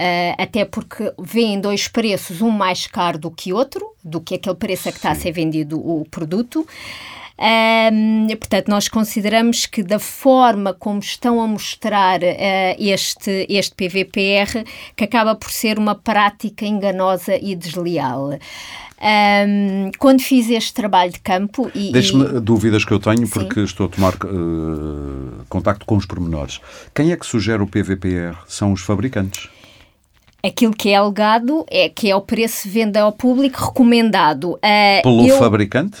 [0.00, 4.56] Uh, até porque vêem dois preços, um mais caro do que outro, do que aquele
[4.56, 6.66] preço a que está a ser vendido o produto.
[7.38, 14.64] Um, portanto, nós consideramos que da forma como estão a mostrar uh, este, este PVPR,
[14.96, 18.38] que acaba por ser uma prática enganosa e desleal.
[19.02, 21.92] Um, quando fiz este trabalho de campo e.
[21.92, 22.40] Deixe-me e...
[22.40, 23.32] dúvidas que eu tenho, Sim.
[23.32, 26.58] porque estou a tomar uh, contacto com os pormenores.
[26.94, 28.36] Quem é que sugere o PVPR?
[28.46, 29.48] São os fabricantes.
[30.42, 34.52] Aquilo que é alegado é que é o preço de venda ao público recomendado.
[34.54, 35.98] Uh, Pelo eu, fabricante?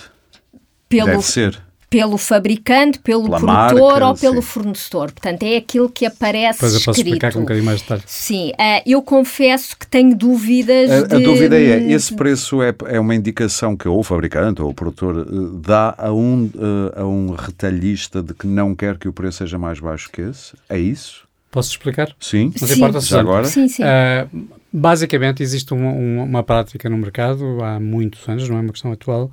[0.88, 1.60] Pelo, Deve ser.
[1.90, 4.48] Pelo fabricante, pelo Pela produtor marca, ou pelo sim.
[4.48, 5.12] fornecedor.
[5.12, 7.06] Portanto, é aquilo que aparece Depois eu posso escrito.
[7.08, 8.02] explicar com um bocadinho mais detalhe.
[8.06, 11.16] Sim, uh, eu confesso que tenho dúvidas a, de...
[11.16, 14.74] A dúvida é, esse preço é, é uma indicação que ou o fabricante ou o
[14.74, 19.12] produtor uh, dá a um, uh, a um retalhista de que não quer que o
[19.12, 20.54] preço seja mais baixo que esse?
[20.68, 21.28] É isso?
[21.50, 22.14] Posso explicar?
[22.20, 22.52] Sim.
[22.60, 23.44] Não importa se agora?
[23.44, 23.82] Sim, sim.
[23.82, 28.92] Uh, basicamente, existe uma, uma, prática no mercado há muitos anos, não é uma questão
[28.92, 29.32] atual,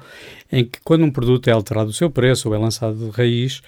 [0.52, 3.62] em que quando um produto é alterado o seu preço ou é lançado de raiz,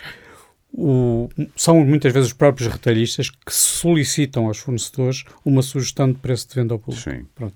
[0.74, 6.48] o, são muitas vezes os próprios retalhistas que solicitam aos fornecedores uma sugestão de preço
[6.50, 7.10] de venda ao público.
[7.10, 7.26] Sim.
[7.36, 7.56] Pronto.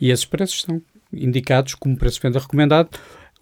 [0.00, 0.80] E esses preços são
[1.12, 2.88] indicados como preço de venda recomendado.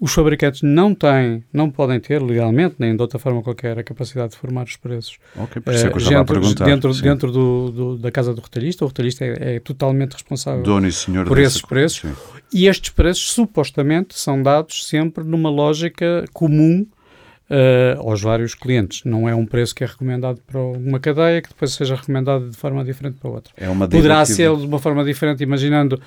[0.00, 4.30] Os fabricantes não têm, não podem ter legalmente, nem de outra forma qualquer, a capacidade
[4.30, 5.18] de formar os preços.
[5.36, 6.64] Ok, por isso é que eu estava dentro, a perguntar.
[6.64, 10.88] Dentro, dentro do, do, da casa do retalhista, o retalhista é, é totalmente responsável Dono
[10.88, 12.00] e senhor por esses preços.
[12.00, 12.16] Sim.
[12.50, 16.86] E estes preços, supostamente, são dados sempre numa lógica comum
[17.50, 19.02] uh, aos vários clientes.
[19.04, 22.56] Não é um preço que é recomendado para uma cadeia que depois seja recomendado de
[22.56, 23.52] forma diferente para outra.
[23.54, 26.00] É uma Poderá ser de uma forma diferente, imaginando,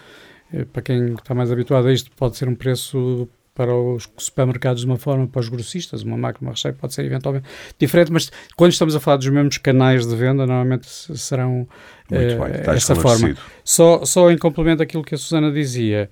[0.51, 4.81] uh, para quem está mais habituado a isto, pode ser um preço para os supermercados
[4.81, 7.47] de uma forma, para os grossistas, uma máquina, uma recheio pode ser eventualmente
[7.77, 11.67] diferente, mas quando estamos a falar dos mesmos canais de venda, normalmente serão
[12.09, 13.35] Muito uh, bem, esta forma.
[13.63, 16.09] Só, só em complemento àquilo que a Susana dizia,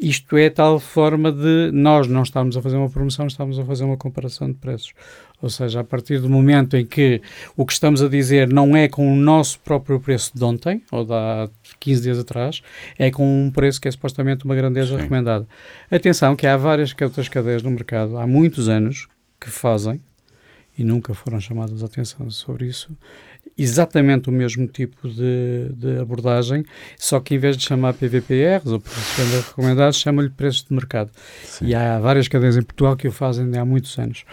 [0.00, 3.84] isto é tal forma de nós não estamos a fazer uma promoção, estamos a fazer
[3.84, 4.94] uma comparação de preços.
[5.42, 7.20] Ou seja, a partir do momento em que
[7.56, 11.04] o que estamos a dizer não é com o nosso próprio preço de ontem, ou
[11.04, 11.48] de há
[11.78, 12.62] 15 dias atrás,
[12.98, 15.02] é com um preço que é supostamente uma grandeza Sim.
[15.02, 15.46] recomendada.
[15.90, 19.06] Atenção que há várias outras cadeias no mercado, há muitos anos,
[19.38, 20.00] que fazem,
[20.78, 22.90] e nunca foram chamadas a atenção sobre isso,
[23.62, 26.64] exatamente o mesmo tipo de, de, abordagem,
[26.96, 31.10] só que em vez de chamar PVPRs ou preços recomendados, chamam-lhe preços de mercado.
[31.44, 31.66] Sim.
[31.66, 34.24] E há várias cadeias em Portugal que o fazem há muitos anos.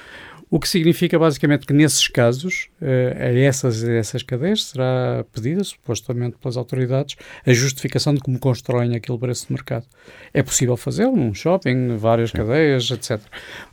[0.49, 2.85] O que significa basicamente que nesses casos, uh,
[3.19, 8.95] a essas, a essas cadeias será pedida, supostamente pelas autoridades, a justificação de como constroem
[8.95, 9.85] aquele preço de mercado.
[10.33, 12.37] É possível fazê-lo num shopping, várias Sim.
[12.37, 13.19] cadeias, etc.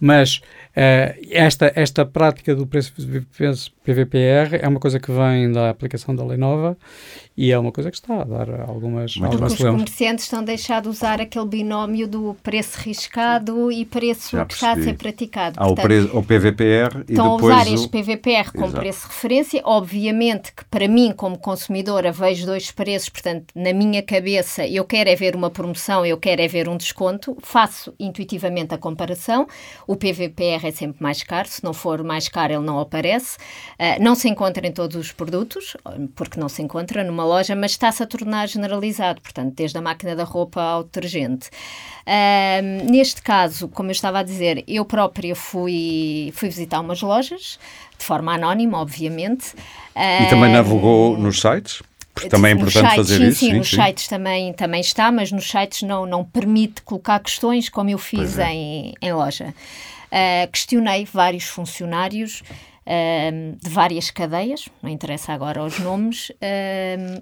[0.01, 0.41] Mas
[0.77, 2.93] uh, esta, esta prática do preço
[3.85, 6.77] PVPR é uma coisa que vem da aplicação da lei nova
[7.37, 10.39] e é uma coisa que está a dar algumas, Muito algumas Porque os comerciantes estão
[10.39, 14.97] a deixar de usar aquele binómio do preço riscado e preço que está a ser
[14.97, 15.57] praticado.
[15.59, 17.75] Há Portanto, o, o PVPR e estão depois a usar o...
[17.75, 18.81] este PVPR como Exato.
[18.81, 19.63] preço de referência.
[19.65, 25.11] Obviamente que para mim, como consumidora, vejo dois preços, portanto, na minha cabeça, eu quero
[25.11, 29.47] é ver uma promoção, eu quero é ver um desconto, faço intuitivamente a comparação.
[29.89, 33.37] O PVPR é sempre mais caro, se não for mais caro, ele não aparece.
[33.73, 35.77] Uh, não se encontra em todos os produtos,
[36.15, 39.81] porque não se encontra numa uma loja, mas está-se a tornar generalizado, portanto, desde a
[39.81, 41.49] máquina da roupa ao detergente.
[42.07, 47.59] Uh, neste caso, como eu estava a dizer, eu própria fui, fui visitar umas lojas,
[47.99, 49.55] de forma anónima, obviamente.
[49.97, 51.83] E também navegou nos sites?
[52.13, 53.41] Porque também é importante sites, fazer sim, isso.
[53.41, 53.83] Sim, sim nos sim.
[53.83, 58.39] sites também, também está, mas nos sites não, não permite colocar questões como eu fiz
[58.39, 58.53] é.
[58.53, 59.53] em, em loja.
[60.15, 62.43] Uh, questionei vários funcionários
[63.63, 66.31] de várias cadeias, não interessa agora os nomes,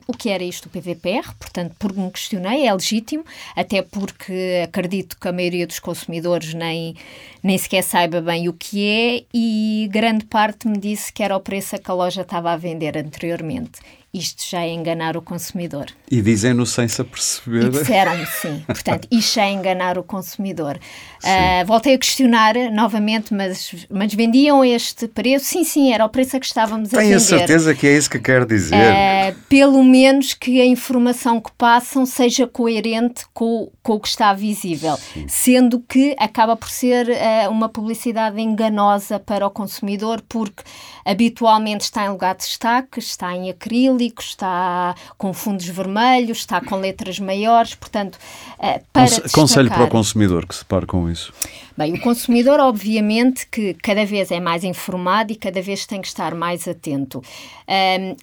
[0.09, 3.24] o que era isto o PVPR, portanto, por me questionei, é legítimo,
[3.55, 6.97] até porque acredito que a maioria dos consumidores nem,
[7.43, 11.40] nem sequer saiba bem o que é e grande parte me disse que era o
[11.40, 13.80] preço que a loja estava a vender anteriormente
[14.14, 15.86] isto já é enganar o consumidor.
[16.10, 17.70] E dizem-no sem se aperceber.
[17.70, 18.62] disseram-me, sim.
[18.68, 20.78] Portanto, isto é enganar o consumidor.
[21.24, 25.46] Uh, voltei a questionar novamente, mas, mas vendiam este preço?
[25.46, 27.24] Sim, sim, era o preço a que estávamos Tenho a vender.
[27.24, 28.76] Tenho a certeza que é isso que quer dizer.
[28.76, 34.34] Uh, pelo menos que a informação que passam seja coerente com, com o que está
[34.34, 34.98] visível.
[35.14, 35.26] Sim.
[35.26, 40.62] Sendo que acaba por ser uh, uma publicidade enganosa para o consumidor, porque
[41.02, 46.76] habitualmente está em lugar de destaque, está em acrílico, está com fundos vermelhos, está com
[46.76, 48.16] letras maiores, portanto,
[48.59, 49.32] uh, para Conse destacar...
[49.32, 51.32] Conselho para o consumidor que se pare com isso?
[51.76, 56.07] Bem, o consumidor, obviamente, que cada vez é mais informado e cada vez tem que
[56.07, 57.22] estar mais atento.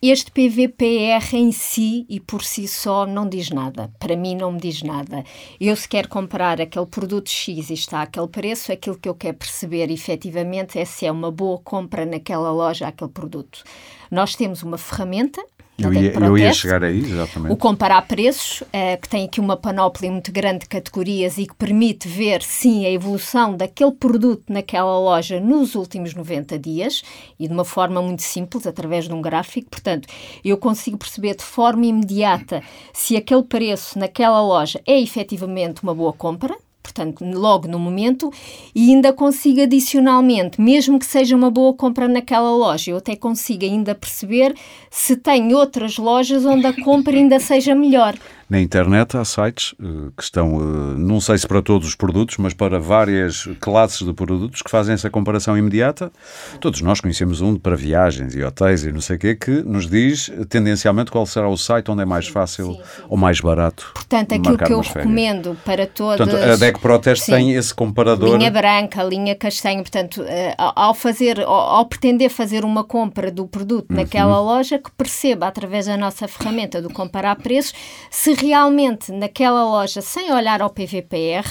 [0.04, 3.92] Este PVPR em si e por si só não diz nada.
[3.98, 5.24] Para mim, não me diz nada.
[5.60, 9.38] Eu, se quero comprar aquele produto X e está aquele preço, aquilo que eu quero
[9.38, 13.64] perceber efetivamente é se é uma boa compra naquela loja aquele produto.
[14.12, 15.44] Nós temos uma ferramenta
[15.80, 17.52] eu ia, eu ia, chegar aí, exatamente.
[17.52, 21.56] O comparar preços, uh, que tem aqui uma panóplia muito grande de categorias e que
[21.56, 27.04] permite ver, sim, a evolução daquele produto naquela loja nos últimos 90 dias
[27.40, 29.70] e de uma forma muito simples, através de um gráfico.
[29.70, 30.08] Portanto,
[30.44, 32.62] eu consigo perceber de forma imediata
[32.94, 36.56] se aquele preço naquela loja é efetivamente uma boa compra,
[36.90, 38.32] portanto, logo no momento,
[38.74, 43.64] e ainda consigo adicionalmente, mesmo que seja uma boa compra naquela loja, eu até consigo
[43.64, 44.56] ainda perceber
[44.90, 48.16] se tem outras lojas onde a compra ainda seja melhor.
[48.50, 52.38] Na internet há sites uh, que estão, uh, não sei se para todos os produtos,
[52.38, 56.12] mas para várias classes de produtos que fazem essa comparação imediata.
[56.60, 59.88] Todos nós conhecemos um para viagens e hotéis e não sei o quê, que nos
[59.88, 63.04] diz tendencialmente qual será o site onde é mais fácil sim, sim.
[63.08, 63.92] ou mais barato.
[63.94, 66.18] Portanto, aquilo que eu recomendo para todas.
[66.18, 67.32] Portanto, a DEC Protest sim.
[67.34, 68.36] tem esse comparador.
[68.36, 69.84] Linha branca, linha castanho.
[69.84, 73.98] Portanto, eh, ao fazer, ao pretender fazer uma compra do produto uhum.
[73.98, 77.76] naquela loja, que perceba através da nossa ferramenta do comparar preços
[78.10, 81.48] se realmente naquela loja, sem olhar ao PVPR,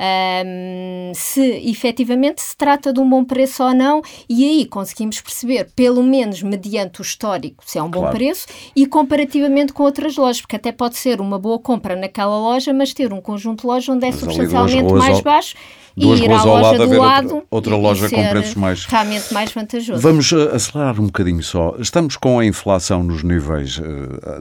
[0.00, 5.70] um, se efetivamente se trata de um bom preço ou não, e aí conseguimos perceber,
[5.74, 8.16] pelo menos mediante o histórico, se é um bom claro.
[8.16, 12.72] preço e comparativamente com outras lojas, porque até pode ser uma boa compra naquela loja,
[12.72, 15.22] mas ter um conjunto de lojas onde é mas substancialmente mais ao...
[15.22, 15.54] baixo
[15.96, 18.84] duas ruas ao lado, haver lado outra, outra loja com preços mais.
[18.84, 20.00] Realmente mais vantajoso.
[20.00, 21.74] Vamos uh, acelerar um bocadinho só.
[21.78, 23.78] Estamos com a inflação nos níveis.
[23.78, 23.82] Uh,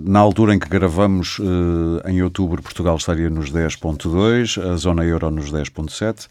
[0.01, 1.43] na altura em que gravamos, uh,
[2.05, 6.27] em outubro, Portugal estaria nos 10,2, a zona euro nos 10,7.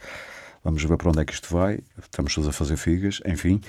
[0.65, 1.79] Vamos ver para onde é que isto vai.
[2.03, 3.61] Estamos todos a fazer figas, enfim.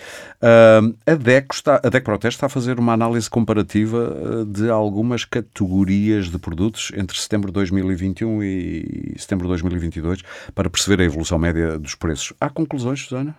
[0.41, 5.23] Uh, a, DEC está, a Proteste está a fazer uma análise comparativa uh, de algumas
[5.23, 10.23] categorias de produtos entre setembro de 2021 e setembro de 2022
[10.53, 12.33] para perceber a evolução média dos preços.
[12.41, 13.35] Há conclusões, Susana?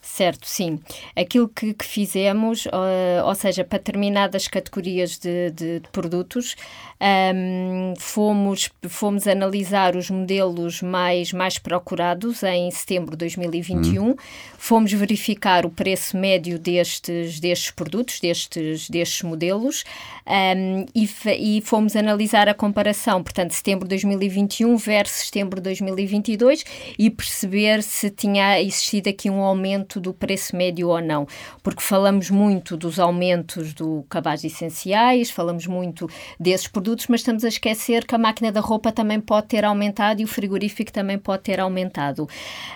[0.00, 0.80] Certo, sim.
[1.14, 6.56] Aquilo que, que fizemos, uh, ou seja, para determinadas categorias de, de, de produtos,
[7.00, 14.16] um, fomos, fomos analisar os modelos mais, mais procurados em setembro de 2021, hum.
[14.56, 19.84] fomos verificar o preço médio destes, destes produtos, destes, destes modelos,
[20.26, 26.64] um, e, e fomos analisar a comparação, portanto, setembro de 2021 versus setembro de 2022
[26.98, 31.26] e perceber se tinha existido aqui um aumento do preço médio ou não,
[31.62, 36.08] porque falamos muito dos aumentos do cabaz essenciais, falamos muito
[36.40, 40.20] desses produtos, mas estamos a esquecer que a máquina da roupa também pode ter aumentado
[40.20, 42.28] e o frigorífico também pode ter aumentado.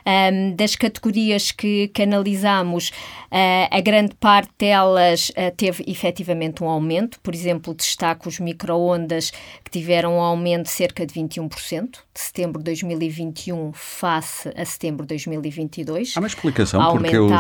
[0.06, 2.90] Um, das categorias que, que analisamos,
[3.30, 9.30] uh, a grande parte delas uh, teve efetivamente um aumento, por exemplo, destaco os micro-ondas
[9.64, 15.04] que tiveram um aumento de cerca de 21%, de setembro de 2021 face a setembro
[15.04, 16.14] de 2022.
[16.16, 17.32] Há uma explicação porque os,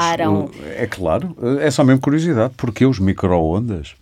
[0.76, 3.94] é claro, é só mesmo curiosidade, porque os micro-ondas?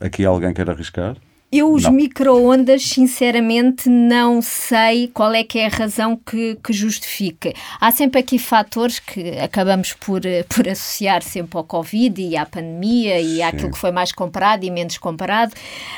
[0.00, 1.16] Aqui alguém quer arriscar?
[1.52, 7.52] Eu, os micro-ondas, sinceramente, não sei qual é que é a razão que, que justifique.
[7.78, 13.20] Há sempre aqui fatores que acabamos por, por associar sempre ao Covid e à pandemia
[13.20, 13.42] e Sim.
[13.42, 15.52] àquilo que foi mais comparado e menos comparado.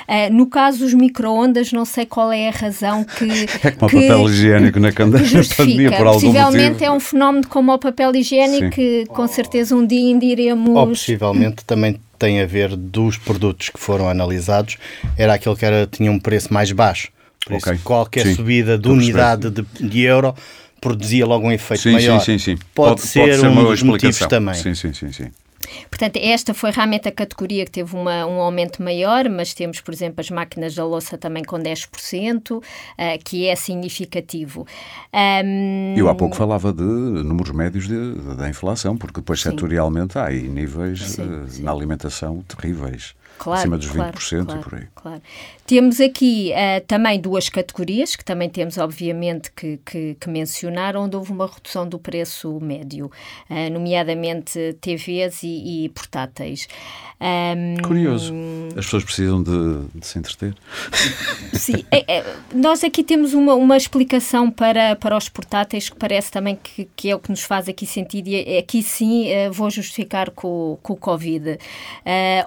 [0.09, 3.25] Uh, no caso dos micro-ondas, não sei qual é a razão que.
[3.65, 4.91] É como que, o papel higiênico na,
[5.57, 6.85] pandemia, por algum Possivelmente motivo.
[6.85, 8.71] é um fenómeno como o papel higiênico Sim.
[8.71, 10.77] que, com certeza, um dia ainda iremos.
[10.77, 14.77] Ou possivelmente também tem a ver dos produtos que foram analisados,
[15.17, 17.09] era aquele que era, tinha um preço mais baixo.
[17.45, 17.75] Por okay.
[17.75, 18.35] isso, qualquer sim.
[18.35, 20.35] subida de unidade de, de, euro
[20.81, 22.21] produzia logo um efeito sim, maior.
[22.21, 22.65] Sim, sim, sim.
[22.75, 24.55] Pode, pode ser pode ser um dos motivos também.
[24.55, 25.31] Sim, sim, sim, sim.
[25.89, 29.93] Portanto, esta foi realmente a categoria que teve uma, um aumento maior, mas temos, por
[29.93, 32.63] exemplo, as máquinas da louça também com 10%, uh,
[32.99, 34.67] eh, que é significativo.
[35.13, 37.89] Um, Eu há pouco falava de números médios
[38.37, 39.51] da inflação, porque depois sim.
[39.51, 41.63] setorialmente há aí níveis sim, uh, sim.
[41.63, 44.89] na alimentação terríveis claro, acima dos claro, 20% claro, e por aí.
[44.95, 45.23] Claro.
[45.67, 51.17] Temos aqui uh, também duas categorias, que também temos, obviamente, que, que, que mencionar, onde
[51.17, 53.11] houve uma redução do preço médio,
[53.49, 56.69] uh, nomeadamente TVs e, e portáteis.
[57.19, 58.35] Um, Curioso.
[58.77, 60.55] As pessoas precisam de, de se entreter.
[61.55, 66.31] Sim, é, é, nós aqui temos uma, uma explicação para, para os portáteis que parece
[66.31, 69.51] também que, que é o que nos faz aqui sentido e é, aqui sim uh,
[69.51, 71.59] vou justificar com, com o Covid.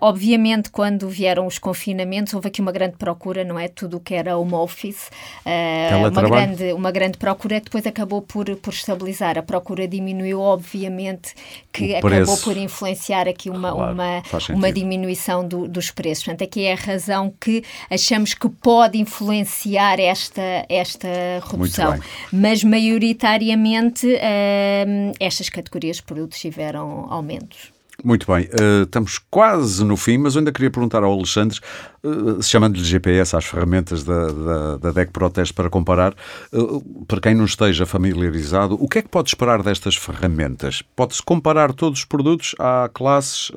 [0.02, 3.68] Obviamente, quando vieram os confinamentos, houve aqui uma grande procura, não é?
[3.68, 5.10] Tudo o que era home office,
[5.44, 9.40] uh, uma, grande, uma grande procura que depois acabou por, por estabilizar.
[9.40, 11.34] A procura diminuiu, obviamente,
[11.74, 16.26] que acabou por influenciar aqui uma, claro, uma, uma diminuição do, dos preços.
[16.26, 21.08] Portanto, aqui é a razão que achamos que pode influenciar esta, esta
[21.50, 22.00] redução.
[22.32, 27.76] Mas, maioritariamente, uh, estas categorias de produtos tiveram aumentos.
[28.08, 31.60] Muito bem, uh, estamos quase no fim, mas eu ainda queria perguntar ao Alexandre,
[32.02, 36.16] uh, chamando-lhe GPS às ferramentas da, da, da DEC Proteste para comparar,
[36.54, 40.82] uh, para quem não esteja familiarizado, o que é que pode esperar destas ferramentas?
[40.96, 42.56] Pode-se comparar todos os produtos?
[42.58, 43.52] Há classes?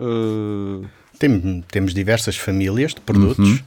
[1.16, 3.48] Tem, temos diversas famílias de produtos.
[3.48, 3.58] Uhum.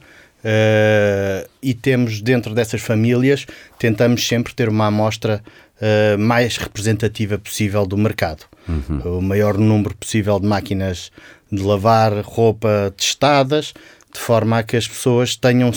[0.44, 3.46] Uh, e temos dentro dessas famílias,
[3.78, 5.42] tentamos sempre ter uma amostra
[5.80, 8.44] uh, mais representativa possível do mercado.
[8.68, 9.18] Uhum.
[9.18, 11.10] O maior número possível de máquinas
[11.50, 13.74] de lavar roupa testadas,
[14.12, 15.72] de forma a que as pessoas tenham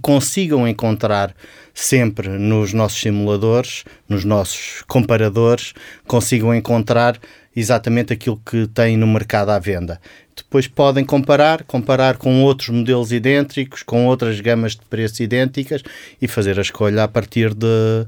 [0.00, 1.34] consigam encontrar
[1.74, 5.74] sempre nos nossos simuladores, nos nossos comparadores,
[6.06, 7.18] consigam encontrar
[7.54, 10.00] exatamente aquilo que têm no mercado à venda.
[10.36, 15.82] Depois podem comparar, comparar com outros modelos idênticos, com outras gamas de preço idênticas
[16.22, 18.06] e fazer a escolha a partir de,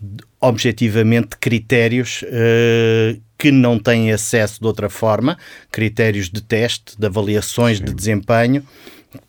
[0.00, 5.38] de objetivamente critérios uh, que não têm acesso de outra forma,
[5.72, 7.84] critérios de teste, de avaliações Sim.
[7.84, 8.62] de desempenho,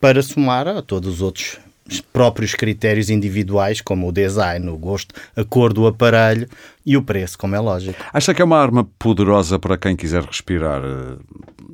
[0.02, 1.58] para somar a todos os outros
[2.00, 6.48] próprios critérios individuais, como o design, o gosto, a cor do aparelho
[6.86, 8.00] e o preço, como é lógico.
[8.14, 10.82] Acha que é uma arma poderosa para quem quiser respirar?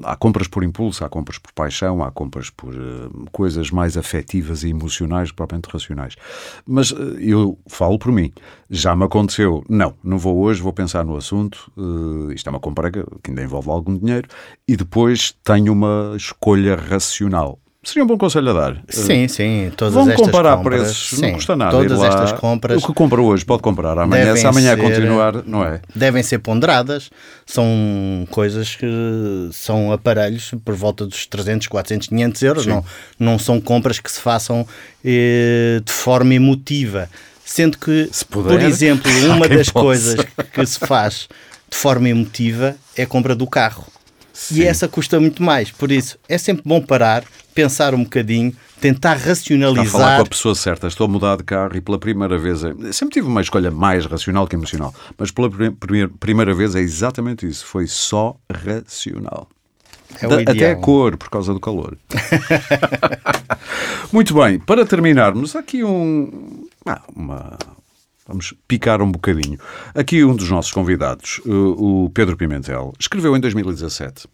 [0.03, 4.63] Há compras por impulso, há compras por paixão, há compras por uh, coisas mais afetivas
[4.63, 6.15] e emocionais, propriamente racionais.
[6.67, 8.31] Mas uh, eu falo por mim.
[8.69, 11.71] Já me aconteceu, não, não vou hoje, vou pensar no assunto.
[11.75, 14.27] Uh, isto é uma compra que ainda envolve algum dinheiro
[14.67, 18.81] e depois tenho uma escolha racional Seria um bom conselho a dar.
[18.89, 19.71] Sim, eh, sim.
[19.77, 21.71] Todas Vão estas comparar compras, preços, sim, não custa nada.
[21.71, 22.83] Todas estas compras.
[22.83, 25.79] O que compra hoje pode comprar amanhã, se amanhã ser, continuar, não é?
[25.95, 27.09] Devem ser ponderadas.
[27.45, 28.85] São coisas que
[29.53, 32.65] são aparelhos por volta dos 300, 400, 500 euros.
[32.65, 32.83] Não,
[33.17, 34.67] não são compras que se façam
[35.05, 37.09] eh, de forma emotiva.
[37.45, 39.85] Sendo que, puder, por exemplo, uma das possa.
[39.85, 41.29] coisas que se faz
[41.71, 43.87] de forma emotiva é a compra do carro.
[44.37, 44.61] Sim.
[44.61, 45.71] E essa custa muito mais.
[45.71, 47.23] Por isso, é sempre bom parar,
[47.55, 49.85] pensar um bocadinho, tentar racionalizar.
[49.85, 50.85] Está a falar com a pessoa certa.
[50.87, 52.59] Estou a mudar de carro e pela primeira vez.
[52.91, 55.49] Sempre tive uma escolha mais racional que emocional, mas pela
[56.19, 57.65] primeira vez é exatamente isso.
[57.65, 59.49] Foi só racional.
[60.21, 61.97] É da, até a cor, por causa do calor.
[64.13, 66.67] Muito bem, para terminarmos, aqui um.
[66.85, 67.57] Ah, uma,
[68.27, 69.57] Vamos picar um bocadinho.
[69.95, 74.27] Aqui um dos nossos convidados, o Pedro Pimentel, escreveu em 2017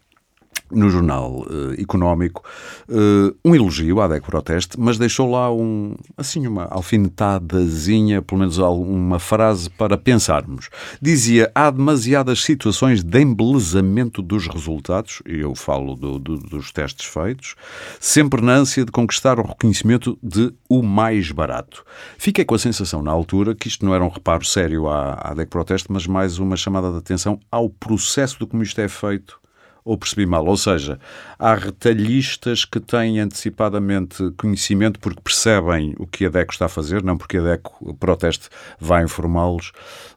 [0.74, 2.43] no jornal uh, económico
[2.89, 8.57] uh, um elogio à DEC Proteste, mas deixou lá um, assim uma alfinetadazinha, pelo menos
[8.57, 10.69] uma frase para pensarmos.
[11.01, 17.05] Dizia, há demasiadas situações de embelezamento dos resultados, e eu falo do, do, dos testes
[17.05, 17.55] feitos,
[17.99, 21.86] sempre na ânsia de conquistar o reconhecimento de o mais barato.
[22.17, 25.34] Fiquei com a sensação na altura que isto não era um reparo sério à, à
[25.34, 29.42] DEC Proteste, mas mais uma chamada de atenção ao processo de como isto é feito
[29.84, 30.45] ou percebi mal?
[30.45, 30.99] Ou seja,
[31.38, 37.03] há retalhistas que têm antecipadamente conhecimento porque percebem o que a DECO está a fazer,
[37.03, 39.71] não porque a DECO, proteste, vai informá-los,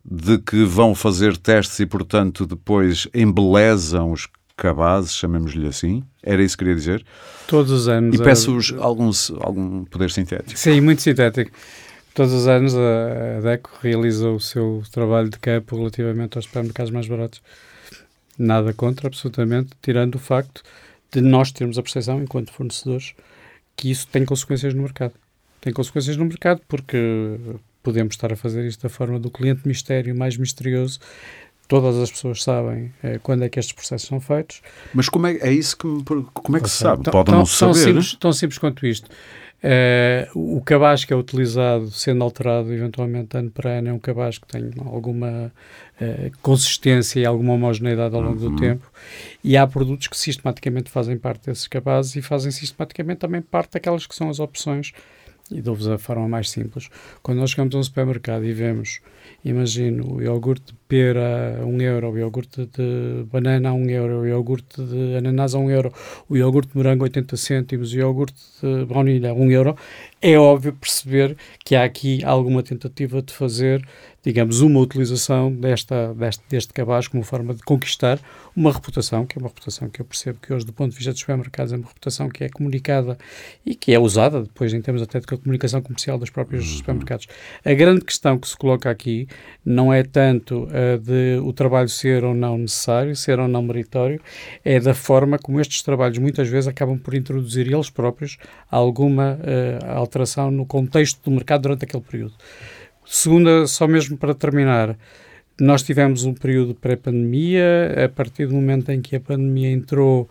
[0.04, 6.02] de que vão fazer testes e, portanto, depois embelezam os cabazes, chamemos-lhe assim.
[6.22, 7.04] Era isso que queria dizer?
[7.46, 8.18] Todos os anos.
[8.18, 9.10] E peço-vos algum,
[9.40, 10.58] algum poder sintético.
[10.58, 11.50] Sim, muito sintético.
[12.14, 17.06] Todos os anos a DECO realiza o seu trabalho de campo relativamente aos supermercados mais
[17.06, 17.42] baratos.
[18.38, 20.62] Nada contra, absolutamente, tirando o facto
[21.10, 23.14] de nós termos a percepção, enquanto fornecedores,
[23.76, 25.14] que isso tem consequências no mercado.
[25.60, 27.38] Tem consequências no mercado porque
[27.82, 30.98] podemos estar a fazer isto da forma do cliente mistério mais misterioso.
[31.68, 34.62] Todas as pessoas sabem eh, quando é que estes processos são feitos.
[34.94, 35.88] Mas como é, é isso que
[36.32, 37.10] como é que se sabe?
[37.10, 37.72] Pode não saber.
[37.72, 39.10] Tão simples, tão simples quanto isto.
[39.64, 44.38] Uh, o cabaz que é utilizado, sendo alterado eventualmente ano para ano, é um cabaz
[44.38, 45.52] que tem alguma
[46.00, 48.54] uh, consistência e alguma homogeneidade ao longo uhum.
[48.54, 48.90] do tempo.
[49.42, 54.06] E há produtos que sistematicamente fazem parte desses cabazes e fazem sistematicamente também parte daquelas
[54.06, 54.92] que são as opções.
[55.50, 56.88] E dou-vos a forma mais simples.
[57.22, 59.00] Quando nós chegamos a um supermercado e vemos
[59.44, 63.76] imagino, o iogurte de pera a 1 um euro, o iogurte de banana a 1
[63.76, 65.92] um euro, o iogurte de ananás a 1 um euro,
[66.28, 69.76] o iogurte de morango a 80 cêntimos, o iogurte de baunilha a 1 euro,
[70.20, 73.86] é óbvio perceber que há aqui alguma tentativa de fazer
[74.26, 78.18] digamos, uma utilização desta, deste, deste cabaz como forma de conquistar
[78.56, 81.12] uma reputação, que é uma reputação que eu percebo que hoje, do ponto de vista
[81.12, 83.16] dos supermercados, é uma reputação que é comunicada
[83.64, 86.76] e que é usada depois em termos até de comunicação comercial dos próprios uhum.
[86.78, 87.28] supermercados.
[87.64, 89.28] A grande questão que se coloca aqui
[89.64, 94.20] não é tanto a de o trabalho ser ou não necessário, ser ou não meritório,
[94.64, 99.92] é da forma como estes trabalhos muitas vezes acabam por introduzir eles próprios alguma uh,
[99.92, 102.34] alteração no contexto do mercado durante aquele período.
[103.06, 104.96] Segunda, só mesmo para terminar,
[105.58, 110.28] nós tivemos um período pré-pandemia, a partir do momento em que a pandemia entrou,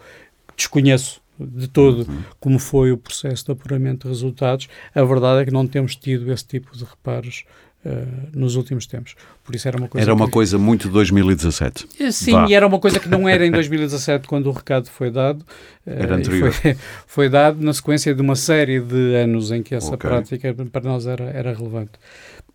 [0.55, 2.23] desconheço de todo uhum.
[2.39, 6.31] como foi o processo de apuramento de resultados, a verdade é que não temos tido
[6.31, 7.43] esse tipo de reparos
[7.87, 9.15] Uh, nos últimos tempos.
[9.43, 10.03] Por isso era uma coisa.
[10.03, 10.31] Era uma que...
[10.31, 11.87] coisa muito 2017.
[11.99, 12.47] Eh, sim, Vá.
[12.49, 15.45] e era uma coisa que não era em 2017 quando o recado foi dado.
[15.85, 16.51] Era uh, anterior.
[16.51, 20.09] Foi, foi, dado na sequência de uma série de anos em que essa okay.
[20.09, 21.91] prática para nós era, era relevante.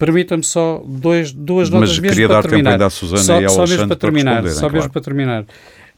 [0.01, 2.71] Permita-me só dois, duas notas Mas mesmo queria para dar terminar.
[2.71, 4.91] tempo ainda à Susana só, e ao só mesmo para terminar, para Só mesmo claro.
[4.91, 5.45] para terminar.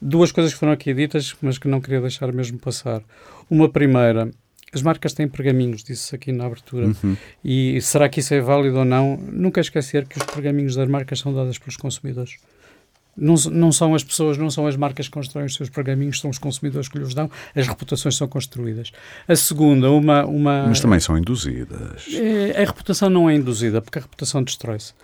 [0.01, 3.01] Duas coisas que foram aqui ditas, mas que não queria deixar mesmo passar.
[3.49, 4.29] Uma primeira,
[4.75, 6.89] as marcas têm pergaminhos, disse aqui na abertura.
[6.89, 7.17] Uhum.
[7.45, 9.17] E será que isso é válido ou não?
[9.31, 12.39] Nunca esquecer que os pergaminhos das marcas são dados pelos consumidores.
[13.17, 16.31] Não, não são as pessoas, não são as marcas que constroem os seus pergaminhos, são
[16.31, 18.91] os consumidores que lhes dão, as reputações são construídas.
[19.29, 20.25] A segunda, uma.
[20.25, 22.07] uma Mas também são induzidas.
[22.11, 24.95] É, a reputação não é induzida, porque a reputação destrói-se.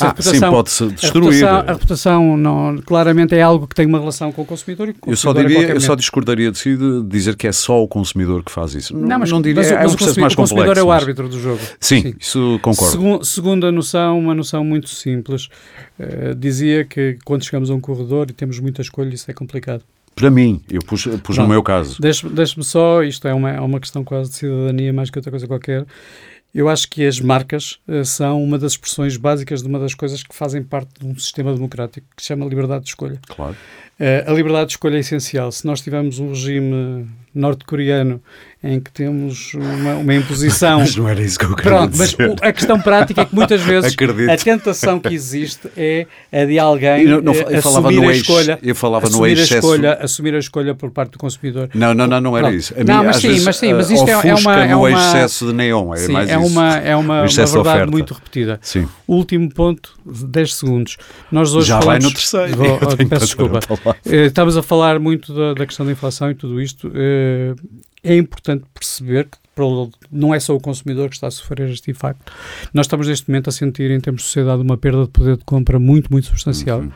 [0.00, 1.44] Ah, sim, pode-se destruir.
[1.44, 4.88] A reputação, a reputação não, claramente é algo que tem uma relação com o consumidor.
[4.88, 7.52] E com o eu, só diria, eu só discordaria de si de dizer que é
[7.52, 8.96] só o consumidor que faz isso.
[8.96, 10.54] Não, mas, não diria, mas, é um processo mais complexo.
[10.54, 11.60] O consumidor é o árbitro do jogo.
[11.80, 12.14] Sim, sim.
[12.18, 12.92] isso concordo.
[12.92, 15.48] Segu segunda noção, uma noção muito simples.
[15.98, 19.82] Uh, dizia que quando chegamos a um corredor e temos muita escolha, isso é complicado.
[20.14, 22.00] Para mim, eu pus, pus no meu caso.
[22.00, 25.30] Deixe-me deixe só, isto é uma, é uma questão quase de cidadania mais que outra
[25.30, 25.84] coisa qualquer.
[26.54, 30.22] Eu acho que as marcas uh, são uma das expressões básicas de uma das coisas
[30.22, 33.20] que fazem parte de um sistema democrático que se chama liberdade de escolha.
[33.28, 33.54] Claro.
[33.98, 35.50] Uh, a liberdade de escolha é essencial.
[35.50, 38.20] Se nós tivermos um regime norte-coreano
[38.64, 40.80] em que temos uma, uma, imposição.
[40.80, 42.16] Mas não era isso que eu queria Pronto, dizer.
[42.18, 44.30] mas a questão prática é que muitas vezes Acredito.
[44.30, 48.58] a tentação que existe é a de alguém não, não, eu assumir a escolha.
[48.62, 49.54] Eu falava no excesso.
[49.54, 51.68] A escolha, assumir a escolha por parte do consumidor.
[51.74, 52.58] Não, não, não, não era Pronto.
[52.58, 52.74] isso.
[52.76, 54.64] A não, mas sim, vezes, mas sim, mas isto é, é uma.
[54.64, 56.46] É uma excesso de neon, é sim, mais é isso.
[56.46, 58.58] uma, é uma, uma verdade muito repetida.
[58.62, 58.88] Sim.
[59.06, 60.96] Último ponto, 10 segundos.
[61.30, 62.56] Nós hoje Já falamos, vai no terceiro.
[62.56, 63.60] Vou, peço desculpa.
[64.06, 66.88] Eh, estamos a falar muito da, da, questão da inflação e tudo isto.
[66.88, 67.56] Uh,
[68.02, 69.38] é importante perceber que
[70.12, 72.30] não é só o consumidor que está a sofrer este impacto.
[72.74, 75.44] Nós estamos neste momento a sentir, em termos de sociedade, uma perda de poder de
[75.44, 76.80] compra muito, muito substancial.
[76.80, 76.92] Uhum.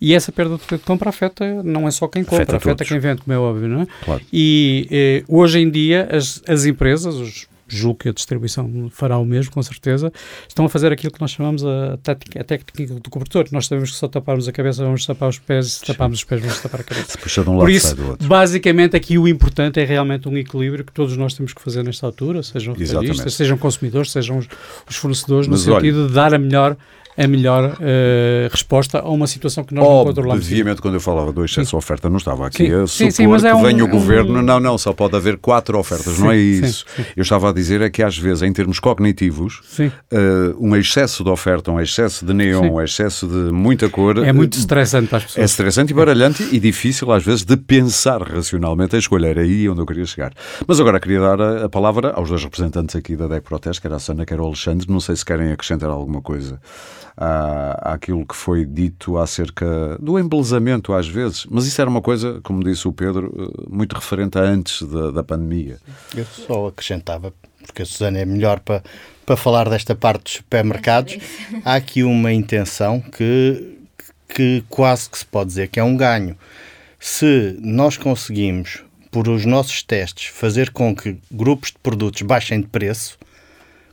[0.00, 2.84] E essa perda de poder de compra afeta não é só quem compra, afeta, afeta
[2.84, 3.86] quem vende, como é óbvio, não é?
[4.04, 4.22] Claro.
[4.32, 7.46] E eh, hoje em dia as, as empresas, os
[7.76, 10.12] julgo que a distribuição fará o mesmo, com certeza,
[10.48, 13.46] estão a fazer aquilo que nós chamamos a, técnica, a técnica do cobertor.
[13.52, 16.24] Nós sabemos que se só taparmos a cabeça vamos tapar os pés, se taparmos os
[16.24, 17.18] pés vamos tapar a cabeça.
[17.40, 21.34] Um lado, Por isso, basicamente, aqui o importante é realmente um equilíbrio que todos nós
[21.34, 24.48] temos que fazer nesta altura, sejam retalhistas, sejam consumidores, sejam os,
[24.88, 26.76] os fornecedores, Mas no sentido olha, de dar a melhor
[27.16, 30.44] a melhor uh, resposta a uma situação que nós não controlamos.
[30.44, 32.72] Obviamente, quando eu falava do excesso de oferta, não estava aqui sim.
[32.72, 34.38] a supor sim, sim, que é um, venha o governo.
[34.38, 34.42] Um...
[34.42, 36.84] Não, não, só pode haver quatro ofertas, não é isso.
[37.16, 41.30] Eu estava a dizer é que às vezes, em termos cognitivos, uh, um excesso de
[41.30, 44.18] oferta, um excesso de neon, um excesso de muita cor.
[44.18, 45.42] É muito estressante para as pessoas.
[45.42, 49.38] É estressante e baralhante e difícil, às vezes, de pensar racionalmente a escolher.
[49.38, 50.32] aí onde eu queria chegar.
[50.66, 53.86] Mas agora queria dar a, a palavra aos dois representantes aqui da DEC Proteste, que
[53.86, 54.86] era a Sana, que era o Alexandre.
[54.88, 56.60] Não sei se querem acrescentar alguma coisa
[57.20, 61.46] à, àquilo que foi dito acerca do embelezamento, às vezes.
[61.50, 65.10] Mas isso era uma coisa, como disse o Pedro, eh, muito referente a antes da,
[65.10, 65.78] da pandemia.
[66.16, 67.34] Eu só acrescentava,
[67.66, 68.82] porque a Susana é melhor para,
[69.26, 71.18] para falar desta parte dos supermercados,
[71.62, 73.76] há aqui uma intenção que,
[74.26, 76.38] que quase que se pode dizer que é um ganho.
[76.98, 82.66] Se nós conseguimos, por os nossos testes, fazer com que grupos de produtos baixem de
[82.66, 83.18] preço,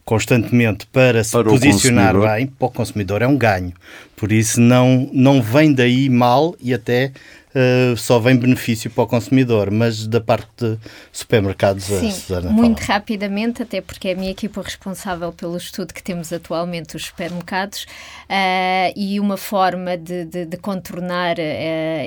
[0.08, 3.74] constantemente para se para posicionar bem, para o consumidor é um ganho.
[4.16, 7.12] Por isso não, não vem daí mal e até
[7.58, 10.78] uh, só vem benefício para o consumidor, mas da parte de
[11.12, 13.00] supermercados, Sim, a Susana muito fala.
[13.00, 17.84] rapidamente, até porque é a minha equipa responsável pelo estudo que temos atualmente dos supermercados
[18.30, 21.42] uh, e uma forma de, de, de contornar uh,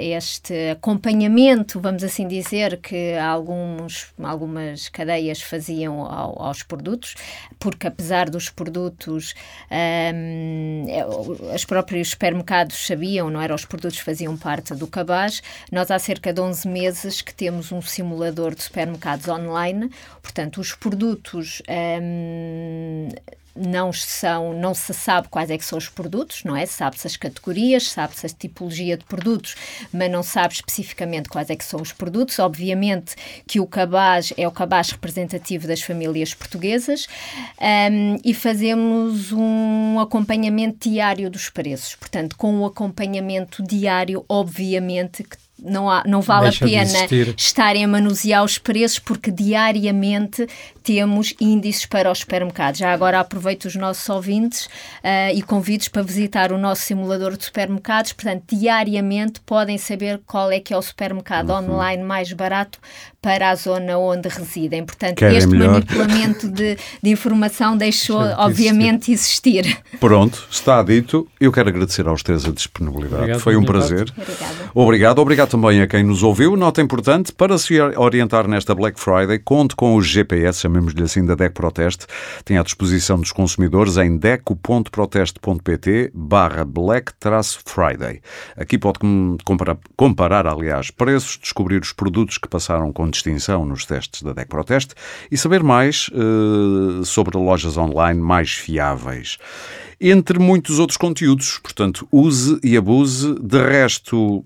[0.01, 7.15] este acompanhamento, vamos assim dizer, que alguns, algumas cadeias faziam ao, aos produtos,
[7.59, 9.35] porque apesar dos produtos,
[10.15, 10.85] um,
[11.55, 13.55] os próprios supermercados sabiam, não era?
[13.55, 15.40] Os produtos faziam parte do cabaz,
[15.71, 19.91] nós há cerca de 11 meses que temos um simulador de supermercados online,
[20.23, 21.63] portanto, os produtos.
[21.69, 23.09] Um,
[23.61, 26.65] não são, não se sabe quais é que são os produtos, não é?
[26.67, 29.55] Sabe-se as categorias, sabe-se a tipologia de produtos,
[29.93, 32.39] mas não sabe especificamente quais é que são os produtos.
[32.39, 33.15] Obviamente
[33.47, 37.07] que o cabaz é o cabaz representativo das famílias portuguesas
[37.61, 41.95] um, e fazemos um acompanhamento diário dos preços.
[41.95, 47.85] Portanto, com o acompanhamento diário, obviamente que não, há, não vale Deixa a pena estarem
[47.85, 50.47] a manusear os preços porque diariamente
[50.83, 52.81] temos índices para os supermercados.
[52.81, 57.45] Já agora aproveito os nossos ouvintes uh, e convido-os para visitar o nosso simulador de
[57.45, 58.13] supermercados.
[58.13, 61.75] Portanto, diariamente podem saber qual é que é o supermercado uhum.
[61.75, 62.79] online mais barato
[63.23, 64.85] para a zona onde residem.
[64.85, 65.73] Portanto, Querem este melhor.
[65.73, 69.67] manipulamento de, de, informação deixou, obviamente, existir.
[69.67, 69.99] existir.
[69.99, 71.29] Pronto, está dito.
[71.39, 73.17] Eu quero agradecer aos três a disponibilidade.
[73.17, 74.11] Obrigado, Foi um prazer.
[74.17, 74.71] Obrigada.
[74.75, 75.19] Obrigado.
[75.19, 76.57] Obrigado também a quem nos ouviu.
[76.57, 81.35] Nota importante, para se orientar nesta Black Friday, conte com o GPS, chamemos-lhe assim, da
[81.35, 82.07] DEC Proteste.
[82.45, 88.23] Tem à disposição dos consumidores em deco.proteste.pt barra Black-Friday.
[88.57, 88.99] Aqui pode
[89.45, 94.49] comparar, comparar, aliás, preços, descobrir os produtos que passaram com distinção nos testes da DEC
[94.49, 94.95] Proteste
[95.31, 99.39] e saber mais uh, sobre lojas online mais fiáveis
[100.01, 101.59] entre muitos outros conteúdos.
[101.63, 103.35] Portanto, use e abuse.
[103.41, 104.43] De resto,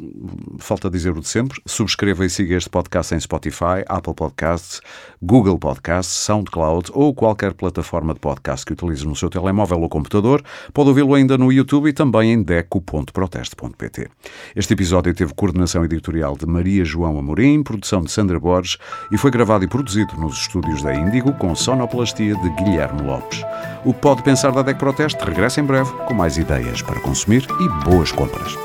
[0.58, 1.60] falta dizer o de sempre.
[1.64, 4.80] Subscreva e siga este podcast em Spotify, Apple Podcasts,
[5.22, 10.42] Google Podcasts, SoundCloud ou qualquer plataforma de podcast que utilize no seu telemóvel ou computador.
[10.72, 14.08] Pode ouvi-lo ainda no YouTube e também em deco.proteste.pt.
[14.56, 18.76] Este episódio teve coordenação editorial de Maria João Amorim, produção de Sandra Borges
[19.12, 23.44] e foi gravado e produzido nos estúdios da Índigo com sonoplastia de Guilherme Lopes.
[23.84, 27.84] O Pode Pensar da DEC Proteste regressa em breve com mais ideias para consumir e
[27.84, 28.56] boas compras.